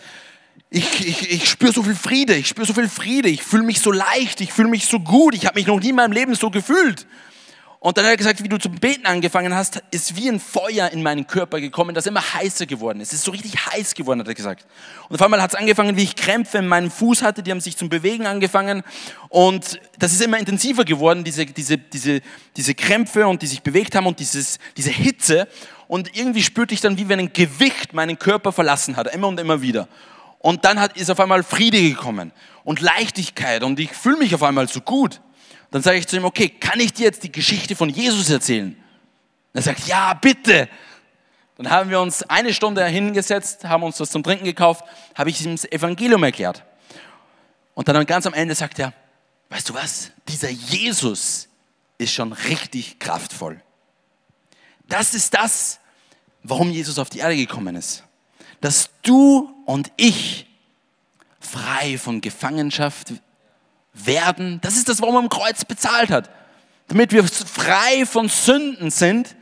[0.69, 3.81] ich, ich, ich spüre so viel Friede, ich spüre so viel Friede, ich fühle mich
[3.81, 6.35] so leicht, ich fühle mich so gut, ich habe mich noch nie in meinem Leben
[6.35, 7.05] so gefühlt.
[7.83, 10.89] Und dann hat er gesagt, wie du zum Beten angefangen hast, ist wie ein Feuer
[10.89, 13.07] in meinen Körper gekommen, das immer heißer geworden ist.
[13.07, 14.67] Es ist so richtig heiß geworden, hat er gesagt.
[15.09, 17.59] Und auf einmal hat es angefangen, wie ich Krämpfe in meinem Fuß hatte, die haben
[17.59, 18.83] sich zum Bewegen angefangen.
[19.29, 22.21] Und das ist immer intensiver geworden, diese, diese, diese,
[22.55, 25.47] diese Krämpfe und die sich bewegt haben und dieses, diese Hitze.
[25.87, 29.39] Und irgendwie spürte ich dann, wie wenn ein Gewicht meinen Körper verlassen hat, immer und
[29.39, 29.87] immer wieder.
[30.37, 32.31] Und dann hat, ist auf einmal Friede gekommen
[32.63, 35.19] und Leichtigkeit und ich fühle mich auf einmal so gut.
[35.71, 38.75] Dann sage ich zu ihm, okay, kann ich dir jetzt die Geschichte von Jesus erzählen?
[39.53, 40.69] Er sagt, ja, bitte.
[41.57, 44.83] Dann haben wir uns eine Stunde hingesetzt, haben uns was zum Trinken gekauft,
[45.15, 46.63] habe ich ihm das Evangelium erklärt.
[47.73, 48.93] Und dann ganz am Ende sagt er,
[49.49, 51.47] weißt du was, dieser Jesus
[51.97, 53.61] ist schon richtig kraftvoll.
[54.87, 55.79] Das ist das,
[56.43, 58.03] warum Jesus auf die Erde gekommen ist.
[58.59, 60.47] Dass du und ich
[61.39, 63.13] frei von Gefangenschaft
[63.93, 64.59] werden.
[64.61, 66.29] Das ist das, warum er am Kreuz bezahlt hat.
[66.87, 69.35] Damit wir frei von Sünden sind,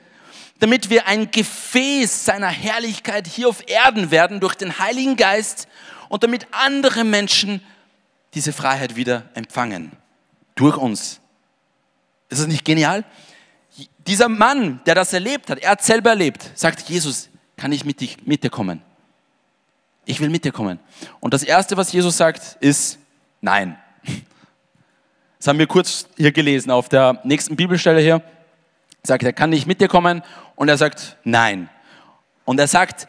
[0.59, 5.67] damit wir ein Gefäß seiner Herrlichkeit hier auf Erden werden durch den Heiligen Geist
[6.09, 7.61] und damit andere Menschen
[8.33, 9.91] diese Freiheit wieder empfangen.
[10.55, 11.21] Durch uns.
[12.29, 13.05] Ist das nicht genial?
[14.05, 18.01] Dieser Mann, der das erlebt hat, er hat selber erlebt, sagt Jesus, kann ich mit,
[18.01, 18.81] dich, mit dir kommen?
[20.05, 20.79] Ich will mit dir kommen.
[21.19, 22.99] Und das Erste, was Jesus sagt, ist
[23.41, 23.77] nein.
[25.39, 28.21] Das haben wir kurz hier gelesen auf der nächsten Bibelstelle hier.
[29.03, 30.21] Sagt, er kann nicht mit dir kommen
[30.55, 31.69] und er sagt nein.
[32.43, 33.07] Und er sagt,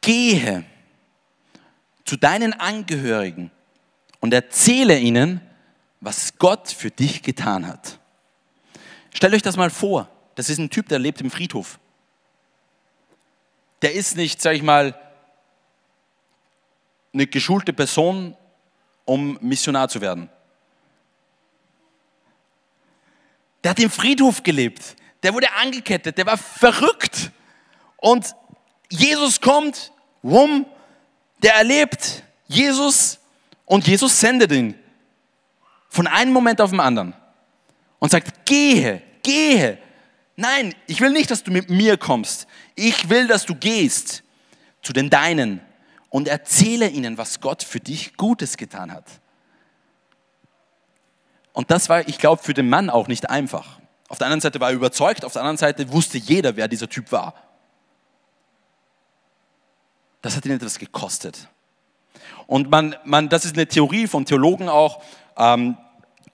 [0.00, 0.64] gehe
[2.04, 3.52] zu deinen Angehörigen
[4.18, 5.40] und erzähle ihnen,
[6.00, 8.00] was Gott für dich getan hat.
[9.14, 10.08] Stellt euch das mal vor.
[10.34, 11.78] Das ist ein Typ, der lebt im Friedhof.
[13.82, 14.98] Der ist nicht, sag ich mal,
[17.12, 18.36] eine geschulte Person,
[19.04, 20.28] um Missionar zu werden.
[23.62, 24.96] Der hat im Friedhof gelebt.
[25.22, 26.16] Der wurde angekettet.
[26.16, 27.30] Der war verrückt.
[27.96, 28.34] Und
[28.90, 29.92] Jesus kommt,
[30.24, 30.66] rum,
[31.42, 33.18] der erlebt Jesus
[33.64, 34.74] und Jesus sendet ihn.
[35.88, 37.14] Von einem Moment auf den anderen.
[37.98, 39.78] Und sagt, gehe, gehe.
[40.36, 42.46] Nein, ich will nicht, dass du mit mir kommst.
[42.74, 44.22] Ich will, dass du gehst
[44.82, 45.60] zu den Deinen
[46.08, 49.04] und erzähle ihnen, was Gott für dich Gutes getan hat.
[51.52, 53.80] Und das war, ich glaube, für den Mann auch nicht einfach.
[54.08, 56.88] Auf der anderen Seite war er überzeugt, auf der anderen Seite wusste jeder, wer dieser
[56.88, 57.34] Typ war.
[60.22, 61.48] Das hat ihn etwas gekostet.
[62.46, 65.02] Und man, man, das ist eine Theorie von Theologen auch,
[65.36, 65.76] ähm,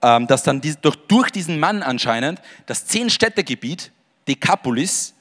[0.03, 3.93] ähm, dass dann die, durch, durch diesen Mann anscheinend das Zehn-Städte-Gebiet,
[4.27, 5.15] Decapolis,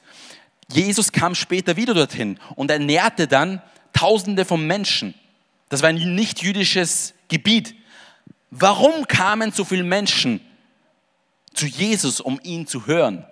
[0.68, 5.14] Jesus kam später wieder dorthin und ernährte dann Tausende von Menschen.
[5.70, 7.74] Das war ein nicht jüdisches Gebiet.
[8.50, 10.40] Warum kamen so viele Menschen
[11.52, 13.26] zu Jesus, um ihn zu hören?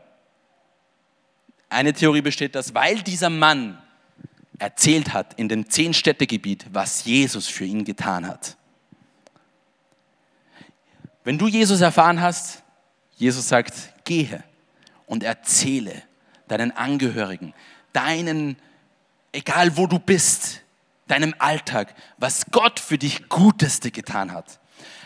[1.69, 3.81] Eine Theorie besteht, dass weil dieser Mann
[4.59, 8.57] erzählt hat in dem Zehn-Städte-Gebiet, was Jesus für ihn getan hat.
[11.25, 12.63] Wenn du Jesus erfahren hast,
[13.17, 13.75] Jesus sagt,
[14.05, 14.45] gehe
[15.07, 16.03] und erzähle
[16.49, 17.55] deinen Angehörigen,
[17.93, 18.57] deinen,
[19.33, 20.61] egal wo du bist,
[21.07, 24.61] deinem Alltag, was Gott für dich Guteste getan hat.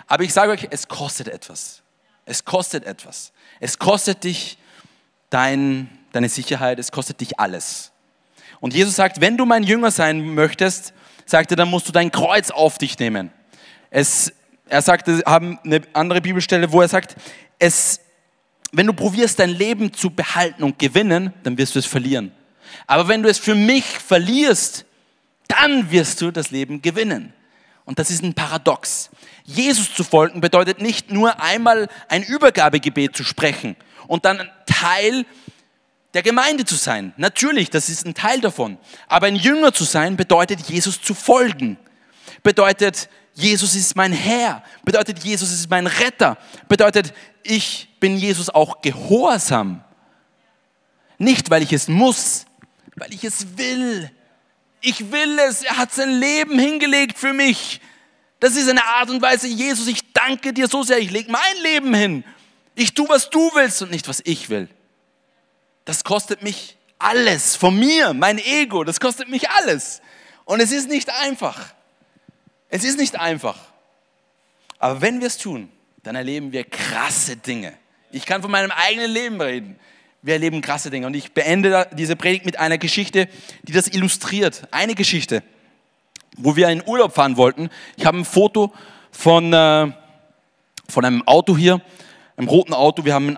[0.09, 1.83] Aber ich sage euch, es kostet etwas.
[2.25, 3.33] Es kostet etwas.
[3.61, 4.59] Es kostet dich
[5.31, 7.93] dein, deine Sicherheit, es kostet dich alles.
[8.61, 10.93] Und Jesus sagt, wenn du mein Jünger sein möchtest,
[11.27, 13.31] sagt er, dann musst du dein Kreuz auf dich nehmen.
[13.91, 14.33] Es,
[14.67, 17.17] er sagt, haben eine andere Bibelstelle, wo er sagt,
[17.59, 18.01] es,
[18.73, 22.33] wenn du probierst, dein Leben zu behalten und gewinnen, dann wirst du es verlieren.
[22.87, 24.85] Aber wenn du es für mich verlierst,
[25.49, 27.33] dann wirst du das Leben gewinnen.
[27.89, 29.09] Und das ist ein Paradox.
[29.45, 33.77] Jesus zu folgen bedeutet nicht nur einmal ein Übergabegebet zu sprechen
[34.09, 35.25] und dann Teil
[36.13, 37.15] der Gemeinde zu sein.
[37.17, 38.77] Natürlich, das ist ein Teil davon.
[39.07, 41.79] Aber ein Jünger zu sein bedeutet, Jesus zu folgen.
[42.43, 44.63] Bedeutet, Jesus ist mein Herr.
[44.85, 46.37] Bedeutet, Jesus ist mein Retter.
[46.69, 49.83] Bedeutet, ich bin Jesus auch gehorsam.
[51.17, 52.45] Nicht, weil ich es muss,
[52.97, 54.11] weil ich es will.
[54.81, 55.63] Ich will es.
[55.63, 57.81] Er hat sein Leben hingelegt für mich.
[58.41, 60.99] Das ist eine Art und Weise, Jesus, ich danke dir so sehr.
[60.99, 62.25] Ich lege mein Leben hin.
[62.75, 64.69] Ich tue, was du willst und nicht, was ich will.
[65.85, 68.85] Das kostet mich alles von mir, mein Ego.
[68.85, 70.01] Das kostet mich alles.
[70.45, 71.75] Und es ist nicht einfach.
[72.69, 73.59] Es ist nicht einfach.
[74.79, 75.71] Aber wenn wir es tun,
[76.05, 77.77] dann erleben wir krasse Dinge.
[78.13, 79.79] Ich kann von meinem eigenen Leben reden.
[80.23, 81.07] Wir erleben krasse Dinge.
[81.07, 83.29] Und ich beende diese Predigt mit einer Geschichte,
[83.63, 84.69] die das illustriert.
[84.71, 85.43] Eine Geschichte,
[86.37, 87.71] wo wir in Urlaub fahren wollten.
[87.97, 88.73] Ich habe ein Foto
[89.11, 89.93] von, äh,
[90.89, 91.81] von einem Auto hier,
[92.37, 93.05] einem roten Auto.
[93.05, 93.37] Wir haben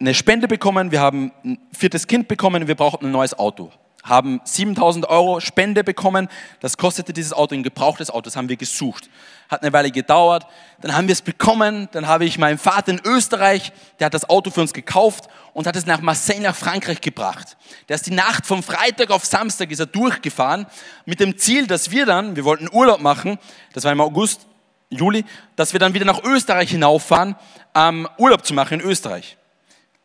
[0.00, 3.72] eine Spende bekommen, wir haben ein viertes Kind bekommen, wir brauchten ein neues Auto
[4.08, 6.28] haben 7000 Euro Spende bekommen.
[6.60, 9.08] Das kostete dieses Auto, ein gebrauchtes Auto, das haben wir gesucht.
[9.48, 10.46] Hat eine Weile gedauert,
[10.80, 14.28] dann haben wir es bekommen, dann habe ich meinen Vater in Österreich, der hat das
[14.28, 17.56] Auto für uns gekauft und hat es nach Marseille, nach Frankreich gebracht.
[17.88, 20.66] Der ist die Nacht vom Freitag auf Samstag ist er durchgefahren,
[21.06, 23.38] mit dem Ziel, dass wir dann, wir wollten Urlaub machen,
[23.72, 24.46] das war im August,
[24.90, 25.24] Juli,
[25.56, 27.36] dass wir dann wieder nach Österreich hinauffahren,
[27.74, 29.38] ähm, Urlaub zu machen in Österreich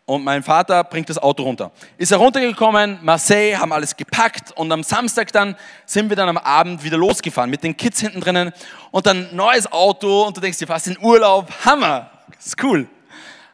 [0.05, 1.71] und mein Vater bringt das Auto runter.
[1.97, 6.37] Ist er runtergekommen, Marseille, haben alles gepackt und am Samstag dann sind wir dann am
[6.37, 8.51] Abend wieder losgefahren mit den Kids hinten drinnen
[8.91, 12.87] und dann neues Auto und du denkst dir fast in Urlaub, Hammer, ist cool.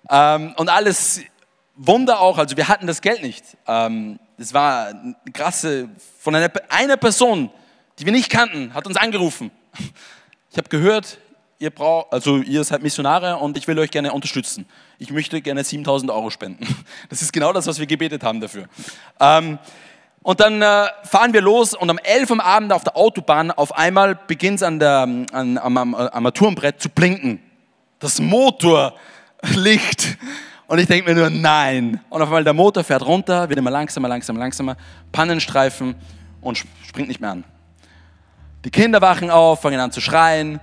[0.10, 1.22] Ähm, und alles
[1.76, 3.44] Wunder auch, also wir hatten das Geld nicht.
[3.68, 4.20] Ähm,
[4.52, 7.52] war eine krasse, von einer, einer Person,
[7.98, 9.52] die wir nicht kannten, hat uns angerufen.
[10.52, 11.20] Ich habe gehört,
[11.60, 14.66] ihr braucht, also ihr seid Missionare und ich will euch gerne unterstützen.
[14.98, 16.66] Ich möchte gerne 7000 Euro spenden.
[17.10, 18.66] Das ist genau das, was wir gebetet haben dafür.
[19.20, 19.60] Ähm,
[20.22, 23.76] und dann äh, fahren wir los und um 11 am Abend auf der Autobahn auf
[23.76, 27.40] einmal beginnt es an an, am, am Armaturenbrett zu blinken.
[28.00, 30.18] Das Motorlicht.
[30.68, 32.00] Und ich denke mir nur, nein.
[32.10, 34.78] Und auf einmal der Motor fährt runter, wird immer langsamer, langsamer, langsamer,
[35.12, 35.96] Pannenstreifen
[36.42, 37.44] und springt nicht mehr an.
[38.66, 40.60] Die Kinder wachen auf, fangen an zu schreien.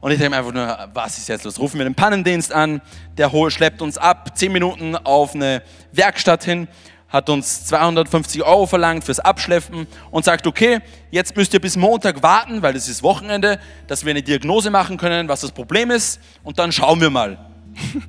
[0.00, 1.58] Und ich denke mir einfach nur, was ist jetzt los?
[1.58, 2.80] Rufen wir den Pannendienst an,
[3.18, 6.68] der schleppt uns ab, zehn Minuten auf eine Werkstatt hin,
[7.10, 10.78] hat uns 250 Euro verlangt fürs Abschleppen und sagt, okay,
[11.10, 14.96] jetzt müsst ihr bis Montag warten, weil das ist Wochenende, dass wir eine Diagnose machen
[14.96, 17.38] können, was das Problem ist und dann schauen wir mal.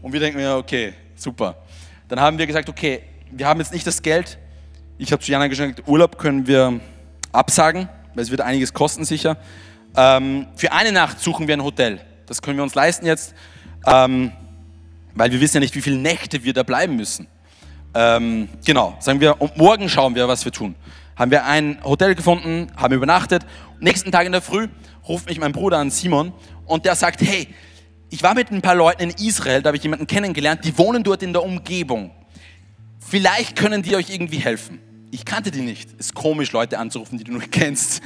[0.00, 1.56] Und wir denken mir, okay, super.
[2.06, 4.38] Dann haben wir gesagt, okay, wir haben jetzt nicht das Geld.
[4.96, 6.78] Ich habe zu Jana gesagt, Urlaub können wir
[7.32, 9.36] absagen, weil es wird einiges kosten sicher.
[9.96, 12.00] Ähm, für eine Nacht suchen wir ein Hotel.
[12.26, 13.34] Das können wir uns leisten jetzt,
[13.86, 14.32] ähm,
[15.14, 17.26] weil wir wissen ja nicht, wie viele Nächte wir da bleiben müssen.
[17.94, 20.74] Ähm, genau, sagen wir, und morgen schauen wir, was wir tun.
[21.16, 23.44] Haben wir ein Hotel gefunden, haben übernachtet.
[23.80, 24.68] Nächsten Tag in der Früh
[25.08, 26.32] ruft mich mein Bruder an, Simon,
[26.66, 27.48] und der sagt, hey,
[28.10, 31.02] ich war mit ein paar Leuten in Israel, da habe ich jemanden kennengelernt, die wohnen
[31.02, 32.10] dort in der Umgebung.
[33.00, 34.80] Vielleicht können die euch irgendwie helfen.
[35.10, 35.92] Ich kannte die nicht.
[35.98, 38.02] Ist komisch, Leute anzurufen, die du noch kennst.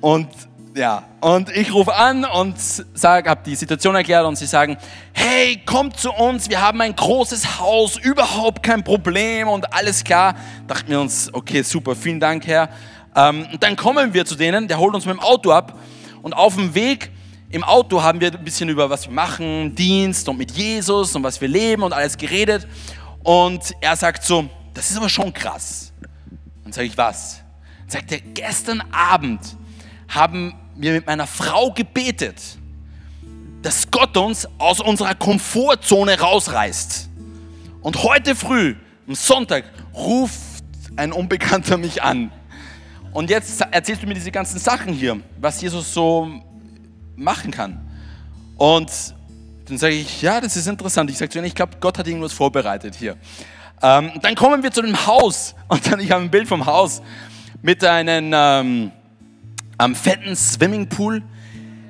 [0.00, 0.28] Und
[0.74, 4.78] ja, und ich rufe an und sage, habe die Situation erklärt und sie sagen,
[5.12, 10.34] hey, kommt zu uns, wir haben ein großes Haus, überhaupt kein Problem und alles klar.
[10.66, 12.70] Dachten wir uns, okay, super, vielen Dank, Herr.
[13.14, 15.78] Ähm, und dann kommen wir zu denen, der holt uns mit dem Auto ab
[16.22, 17.10] und auf dem Weg
[17.50, 21.22] im Auto haben wir ein bisschen über was wir machen, Dienst und mit Jesus und
[21.22, 22.66] was wir leben und alles geredet.
[23.22, 25.92] Und er sagt so, das ist aber schon krass.
[26.64, 27.42] Und sage ich, was?
[27.80, 29.40] Dann sagt er, gestern Abend
[30.08, 32.58] haben wir mit meiner Frau gebetet,
[33.62, 37.08] dass Gott uns aus unserer Komfortzone rausreißt.
[37.80, 38.74] Und heute früh,
[39.06, 40.40] am Sonntag, ruft
[40.96, 42.30] ein Unbekannter mich an.
[43.12, 46.28] Und jetzt erzählst du mir diese ganzen Sachen hier, was Jesus so
[47.14, 47.80] machen kann.
[48.56, 48.90] Und
[49.66, 51.10] dann sage ich, ja, das ist interessant.
[51.10, 53.16] Ich sage zu ihnen, ich glaube, Gott hat irgendwas vorbereitet hier.
[53.82, 57.02] Ähm, dann kommen wir zu dem Haus und dann ich habe ein Bild vom Haus
[57.62, 58.92] mit einem ähm,
[59.82, 61.22] am fetten Swimmingpool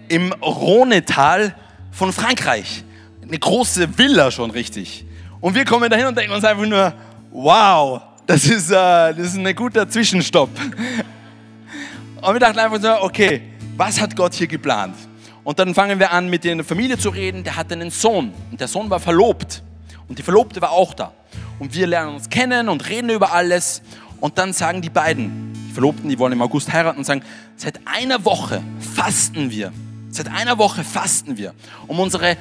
[0.08, 1.54] im Rhonetal
[1.90, 2.84] von Frankreich.
[3.22, 5.04] Eine große Villa schon richtig.
[5.42, 6.94] Und wir kommen dahin und denken uns einfach nur,
[7.30, 10.48] wow, das ist, äh, das ist ein guter Zwischenstopp.
[12.22, 13.42] Und wir dachten einfach nur, okay,
[13.76, 14.94] was hat Gott hier geplant?
[15.42, 17.42] Und dann fangen wir an, mit der Familie zu reden.
[17.42, 19.60] Der hatte einen Sohn und der Sohn war verlobt.
[20.06, 21.12] Und die Verlobte war auch da.
[21.58, 23.82] Und wir lernen uns kennen und reden über alles.
[24.20, 27.22] Und dann sagen die beiden, Verlobten, die wollen im August heiraten und sagen,
[27.56, 28.62] seit einer Woche
[28.94, 29.72] fasten wir.
[30.10, 31.54] Seit einer Woche fasten wir,
[31.86, 32.36] um unsere,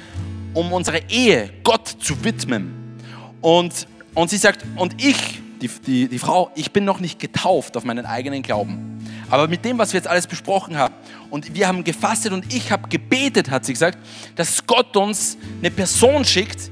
[0.52, 2.98] um unsere Ehe Gott zu widmen.
[3.40, 7.76] Und, und sie sagt, und ich, die, die, die Frau, ich bin noch nicht getauft
[7.76, 8.92] auf meinen eigenen Glauben.
[9.30, 10.94] Aber mit dem, was wir jetzt alles besprochen haben,
[11.30, 13.96] und wir haben gefastet und ich habe gebetet, hat sie gesagt,
[14.36, 16.70] dass Gott uns eine Person schickt,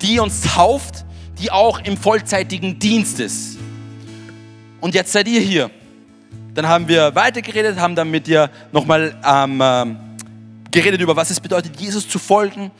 [0.00, 1.04] die uns tauft,
[1.38, 3.59] die auch im vollzeitigen Dienst ist.
[4.80, 5.70] Und jetzt seid ihr hier.
[6.54, 9.96] Dann haben wir weitergeredet, haben dann mit ihr nochmal ähm, ähm,
[10.70, 12.70] geredet über, was es bedeutet, Jesus zu folgen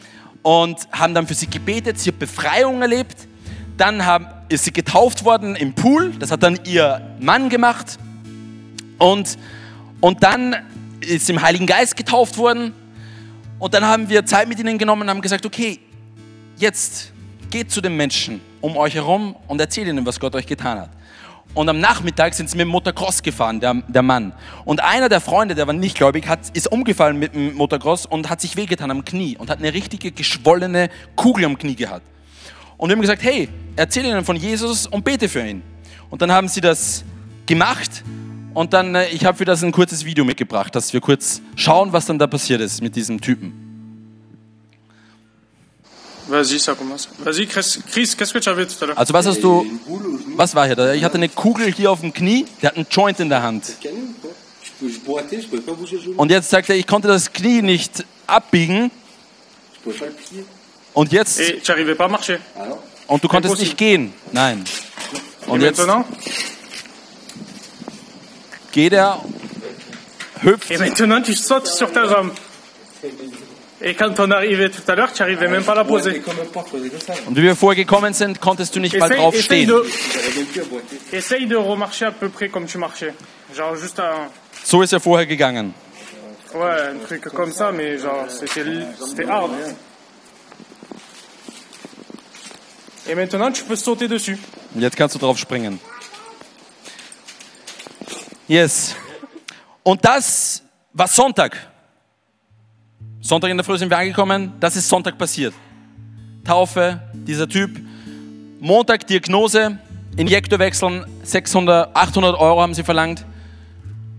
[0.42, 1.98] und haben dann für sie gebetet.
[1.98, 3.28] Sie hat Befreiung erlebt.
[3.76, 6.12] Dann haben, ist sie getauft worden im Pool.
[6.18, 7.98] Das hat dann ihr Mann gemacht.
[8.98, 9.38] Und,
[10.01, 10.57] und dann
[11.01, 12.72] ist sie im Heiligen Geist getauft worden.
[13.59, 15.78] Und dann haben wir Zeit mit ihnen genommen und haben gesagt, okay,
[16.57, 17.12] jetzt
[17.51, 20.90] geht zu den Menschen um euch herum und erzählt ihnen, was Gott euch getan hat.
[21.53, 24.32] Und am Nachmittag sind sie mit dem Motocross gefahren, der, der Mann.
[24.64, 28.30] Und einer der Freunde, der war nicht gläubig, hat, ist umgefallen mit dem Motocross und
[28.30, 32.07] hat sich wehgetan am Knie und hat eine richtige geschwollene Kugel am Knie gehabt.
[32.76, 35.62] Und wir haben gesagt, hey, erzähl ihnen von Jesus und bete für ihn.
[36.09, 37.05] Und dann haben sie das
[37.46, 38.05] gemacht
[38.55, 41.92] und dann, äh, ich habe für das ein kurzes Video mitgebracht, dass wir kurz schauen,
[41.92, 43.70] was dann da passiert ist mit diesem Typen.
[48.97, 49.66] Also was hast du,
[50.37, 50.76] was war hier?
[50.76, 50.95] da?
[50.95, 53.64] Ich hatte eine Kugel hier auf dem Knie, der hat einen Joint in der Hand.
[56.16, 58.91] Und jetzt sagt er, ich konnte das Knie nicht abbiegen
[60.93, 62.39] und jetzt, tu à.
[62.57, 62.76] Ah
[63.07, 64.12] und du konntest nicht gehen.
[64.33, 64.64] Nein.
[65.47, 66.07] Und jetzt maintenant
[68.72, 69.20] geht er,
[70.43, 72.35] hüpft Et maintenant, tu sautes sur ta jambe.
[73.83, 76.22] Et quand on arrivait tout à l'heure, tu n'arrivais même pas à la poser.
[77.26, 79.68] und wie wir vorher gekommen sind, konntest du nicht mal drauf essaye, stehen.
[79.68, 83.14] de, essaye de remarcher à peu près comme tu marchais.
[83.57, 84.28] Genre juste un,
[84.64, 85.72] So ist er vorher gegangen.
[86.55, 88.64] ouais, un truc comme ça, mais genre c'était
[88.99, 89.51] c'était hard.
[93.09, 94.39] Et maintenant, tu peux sauter dessus.
[94.74, 95.81] Und jetzt kannst du drauf springen.
[98.47, 98.95] Yes.
[99.83, 100.62] Und das
[100.93, 101.57] war Sonntag.
[103.31, 104.55] Sonntag in der Früh sind wir angekommen.
[104.59, 105.55] Das ist Sonntag passiert.
[106.45, 107.70] Taufe, dieser Typ.
[108.59, 109.78] Montag Diagnose,
[110.16, 113.24] Injektor wechseln, 600, 800 Euro haben sie verlangt.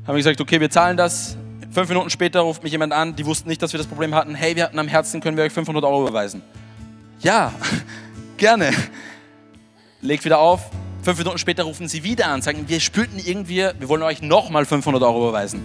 [0.07, 1.35] Haben gesagt, okay, wir zahlen das.
[1.71, 4.33] Fünf Minuten später ruft mich jemand an, die wussten nicht, dass wir das Problem hatten.
[4.33, 6.41] Hey, wir hatten am Herzen, können wir euch 500 Euro überweisen?
[7.19, 7.51] Ja,
[8.37, 8.71] gerne
[9.99, 10.71] legt wieder auf.
[11.03, 14.63] Fünf Minuten später rufen sie wieder an, sagen, wir spürten irgendwie, wir wollen euch nochmal
[14.63, 15.61] 500 Euro überweisen.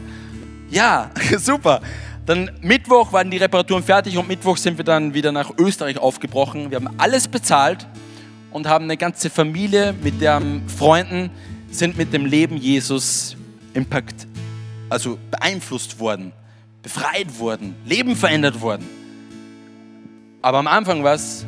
[0.68, 1.80] Ja, super.
[2.26, 6.72] Dann Mittwoch waren die Reparaturen fertig und Mittwoch sind wir dann wieder nach Österreich aufgebrochen.
[6.72, 7.86] Wir haben alles bezahlt
[8.50, 11.30] und haben eine ganze Familie mit deren Freunden,
[11.70, 13.36] sind mit dem Leben Jesus
[13.74, 14.26] impact,
[14.88, 16.32] also beeinflusst worden,
[16.82, 18.84] befreit worden, Leben verändert worden.
[20.42, 21.46] Aber am Anfang war es,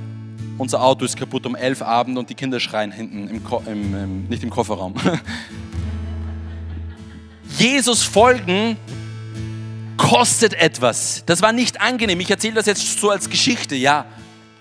[0.59, 4.25] unser Auto ist kaputt um elf Abend und die Kinder schreien hinten, im, im, im,
[4.29, 4.95] nicht im Kofferraum.
[7.59, 8.77] Jesus folgen
[9.99, 11.25] kostet etwas.
[11.27, 12.19] Das war nicht angenehm.
[12.21, 14.07] Ich erzähle das jetzt so als Geschichte, ja.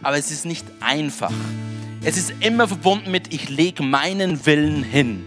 [0.04, 1.32] Aber es ist nicht einfach.
[2.04, 5.24] Es ist immer verbunden mit, ich lege meinen Willen hin.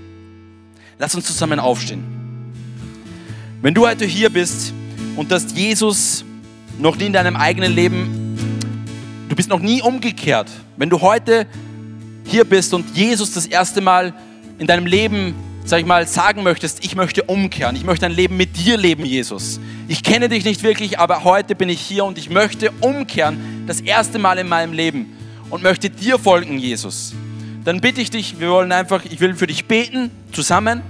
[0.99, 2.05] Lass uns zusammen aufstehen.
[3.63, 4.75] Wenn du heute hier bist
[5.17, 6.25] und dass Jesus
[6.79, 8.21] noch nie in deinem eigenen Leben
[9.31, 10.51] Du bist noch nie umgekehrt.
[10.77, 11.47] Wenn du heute
[12.25, 14.13] hier bist und Jesus das erste Mal
[14.59, 18.37] in deinem Leben, sag ich mal, sagen möchtest, ich möchte umkehren, ich möchte ein Leben
[18.37, 19.61] mit dir leben, Jesus.
[19.91, 23.80] Ich kenne dich nicht wirklich, aber heute bin ich hier und ich möchte umkehren, das
[23.80, 25.12] erste Mal in meinem Leben
[25.51, 27.12] und möchte dir folgen, Jesus.
[27.64, 30.82] Dann bitte ich dich, wir wollen einfach, ich will für dich beten, zusammen.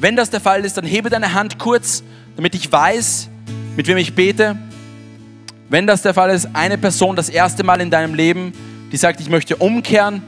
[0.00, 2.02] Wenn das der Fall ist, dann hebe deine Hand kurz,
[2.34, 3.28] damit ich weiß,
[3.76, 4.56] mit wem ich bete.
[5.68, 8.54] Wenn das der Fall ist, eine Person das erste Mal in deinem Leben,
[8.90, 10.22] die sagt, ich möchte umkehren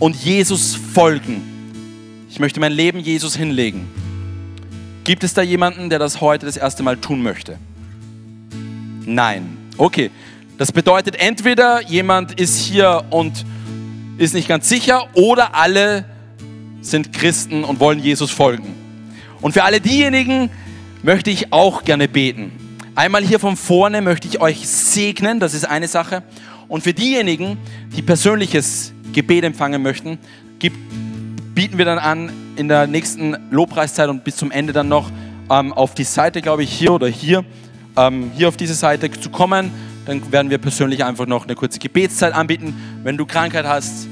[0.00, 2.26] und Jesus folgen.
[2.28, 3.86] Ich möchte mein Leben Jesus hinlegen.
[5.08, 7.56] Gibt es da jemanden, der das heute das erste Mal tun möchte?
[9.06, 9.56] Nein.
[9.78, 10.10] Okay.
[10.58, 13.46] Das bedeutet, entweder jemand ist hier und
[14.18, 16.04] ist nicht ganz sicher oder alle
[16.82, 18.74] sind Christen und wollen Jesus folgen.
[19.40, 20.50] Und für alle diejenigen
[21.02, 22.52] möchte ich auch gerne beten.
[22.94, 26.22] Einmal hier von vorne möchte ich euch segnen, das ist eine Sache.
[26.68, 27.56] Und für diejenigen,
[27.96, 30.18] die persönliches Gebet empfangen möchten,
[30.58, 30.76] gibt,
[31.58, 35.10] bieten wir dann an, in der nächsten Lobpreiszeit und bis zum Ende dann noch
[35.50, 37.44] ähm, auf die Seite, glaube ich, hier oder hier,
[37.96, 39.72] ähm, hier auf diese Seite zu kommen.
[40.06, 43.00] Dann werden wir persönlich einfach noch eine kurze Gebetszeit anbieten.
[43.02, 44.06] Wenn du Krankheit hast,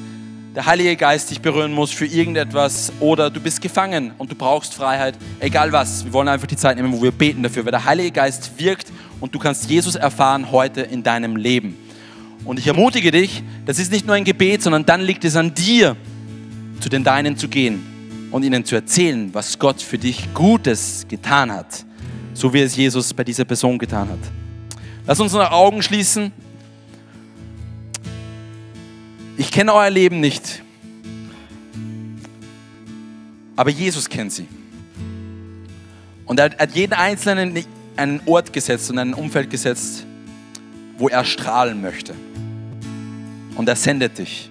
[0.56, 4.74] der Heilige Geist dich berühren muss für irgendetwas oder du bist gefangen und du brauchst
[4.74, 6.04] Freiheit, egal was.
[6.04, 8.88] Wir wollen einfach die Zeit nehmen, wo wir beten dafür, weil der Heilige Geist wirkt
[9.20, 11.76] und du kannst Jesus erfahren heute in deinem Leben.
[12.44, 15.54] Und ich ermutige dich, das ist nicht nur ein Gebet, sondern dann liegt es an
[15.54, 15.94] dir,
[16.80, 21.52] zu den Deinen zu gehen und ihnen zu erzählen, was Gott für dich Gutes getan
[21.52, 21.84] hat,
[22.34, 24.18] so wie es Jesus bei dieser Person getan hat.
[25.06, 26.32] Lass uns unsere Augen schließen.
[29.36, 30.62] Ich kenne euer Leben nicht,
[33.54, 34.48] aber Jesus kennt sie.
[36.24, 37.64] Und er hat jeden Einzelnen
[37.96, 40.04] einen Ort gesetzt und ein Umfeld gesetzt,
[40.98, 42.14] wo er strahlen möchte.
[43.54, 44.50] Und er sendet dich.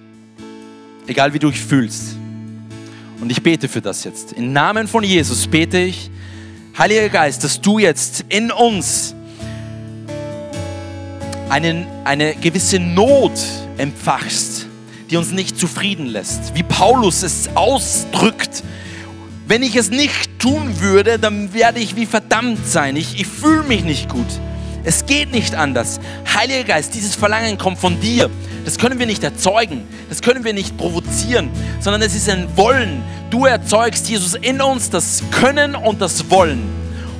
[1.06, 2.15] Egal wie du dich fühlst.
[3.20, 4.32] Und ich bete für das jetzt.
[4.32, 6.10] Im Namen von Jesus bete ich,
[6.76, 9.14] Heiliger Geist, dass du jetzt in uns
[11.48, 13.32] einen, eine gewisse Not
[13.78, 14.66] empfachst,
[15.10, 16.54] die uns nicht zufrieden lässt.
[16.54, 18.62] Wie Paulus es ausdrückt.
[19.48, 22.96] Wenn ich es nicht tun würde, dann werde ich wie verdammt sein.
[22.96, 24.26] Ich, ich fühle mich nicht gut.
[24.84, 25.98] Es geht nicht anders.
[26.34, 28.28] Heiliger Geist, dieses Verlangen kommt von dir.
[28.66, 29.84] Das können wir nicht erzeugen.
[30.08, 33.00] Das können wir nicht provozieren, sondern es ist ein Wollen.
[33.30, 36.64] Du erzeugst, Jesus, in uns das Können und das Wollen.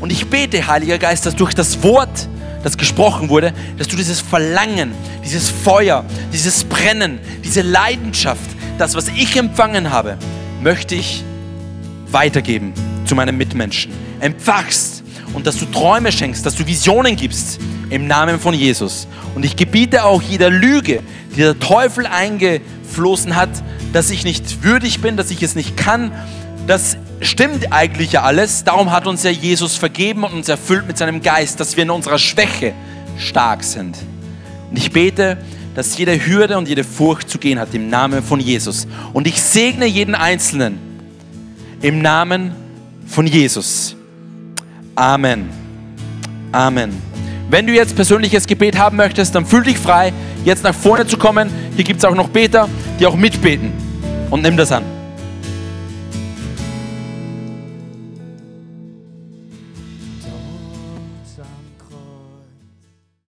[0.00, 2.28] Und ich bete, Heiliger Geist, dass durch das Wort,
[2.64, 4.90] das gesprochen wurde, dass du dieses Verlangen,
[5.24, 10.18] dieses Feuer, dieses Brennen, diese Leidenschaft, das, was ich empfangen habe,
[10.60, 11.22] möchte ich
[12.10, 12.74] weitergeben
[13.04, 13.92] zu meinen Mitmenschen.
[14.18, 14.95] Empfachst
[15.32, 17.58] und dass du Träume schenkst, dass du Visionen gibst
[17.90, 19.06] im Namen von Jesus.
[19.34, 21.02] Und ich gebiete auch jeder Lüge,
[21.34, 23.50] die der Teufel eingeflossen hat,
[23.92, 26.12] dass ich nicht würdig bin, dass ich es nicht kann.
[26.66, 28.64] Das stimmt eigentlich ja alles.
[28.64, 31.90] Darum hat uns ja Jesus vergeben und uns erfüllt mit seinem Geist, dass wir in
[31.90, 32.72] unserer Schwäche
[33.18, 33.96] stark sind.
[34.70, 35.38] Und ich bete,
[35.74, 38.86] dass jede Hürde und jede Furcht zu gehen hat im Namen von Jesus.
[39.12, 40.78] Und ich segne jeden Einzelnen
[41.82, 42.52] im Namen
[43.06, 43.95] von Jesus.
[44.96, 45.50] Amen.
[46.52, 46.90] Amen.
[47.50, 50.12] Wenn du jetzt persönliches Gebet haben möchtest, dann fühl dich frei,
[50.44, 51.50] jetzt nach vorne zu kommen.
[51.76, 52.68] Hier gibt es auch noch Beter,
[52.98, 53.72] die auch mitbeten.
[54.30, 54.95] Und nimm das an.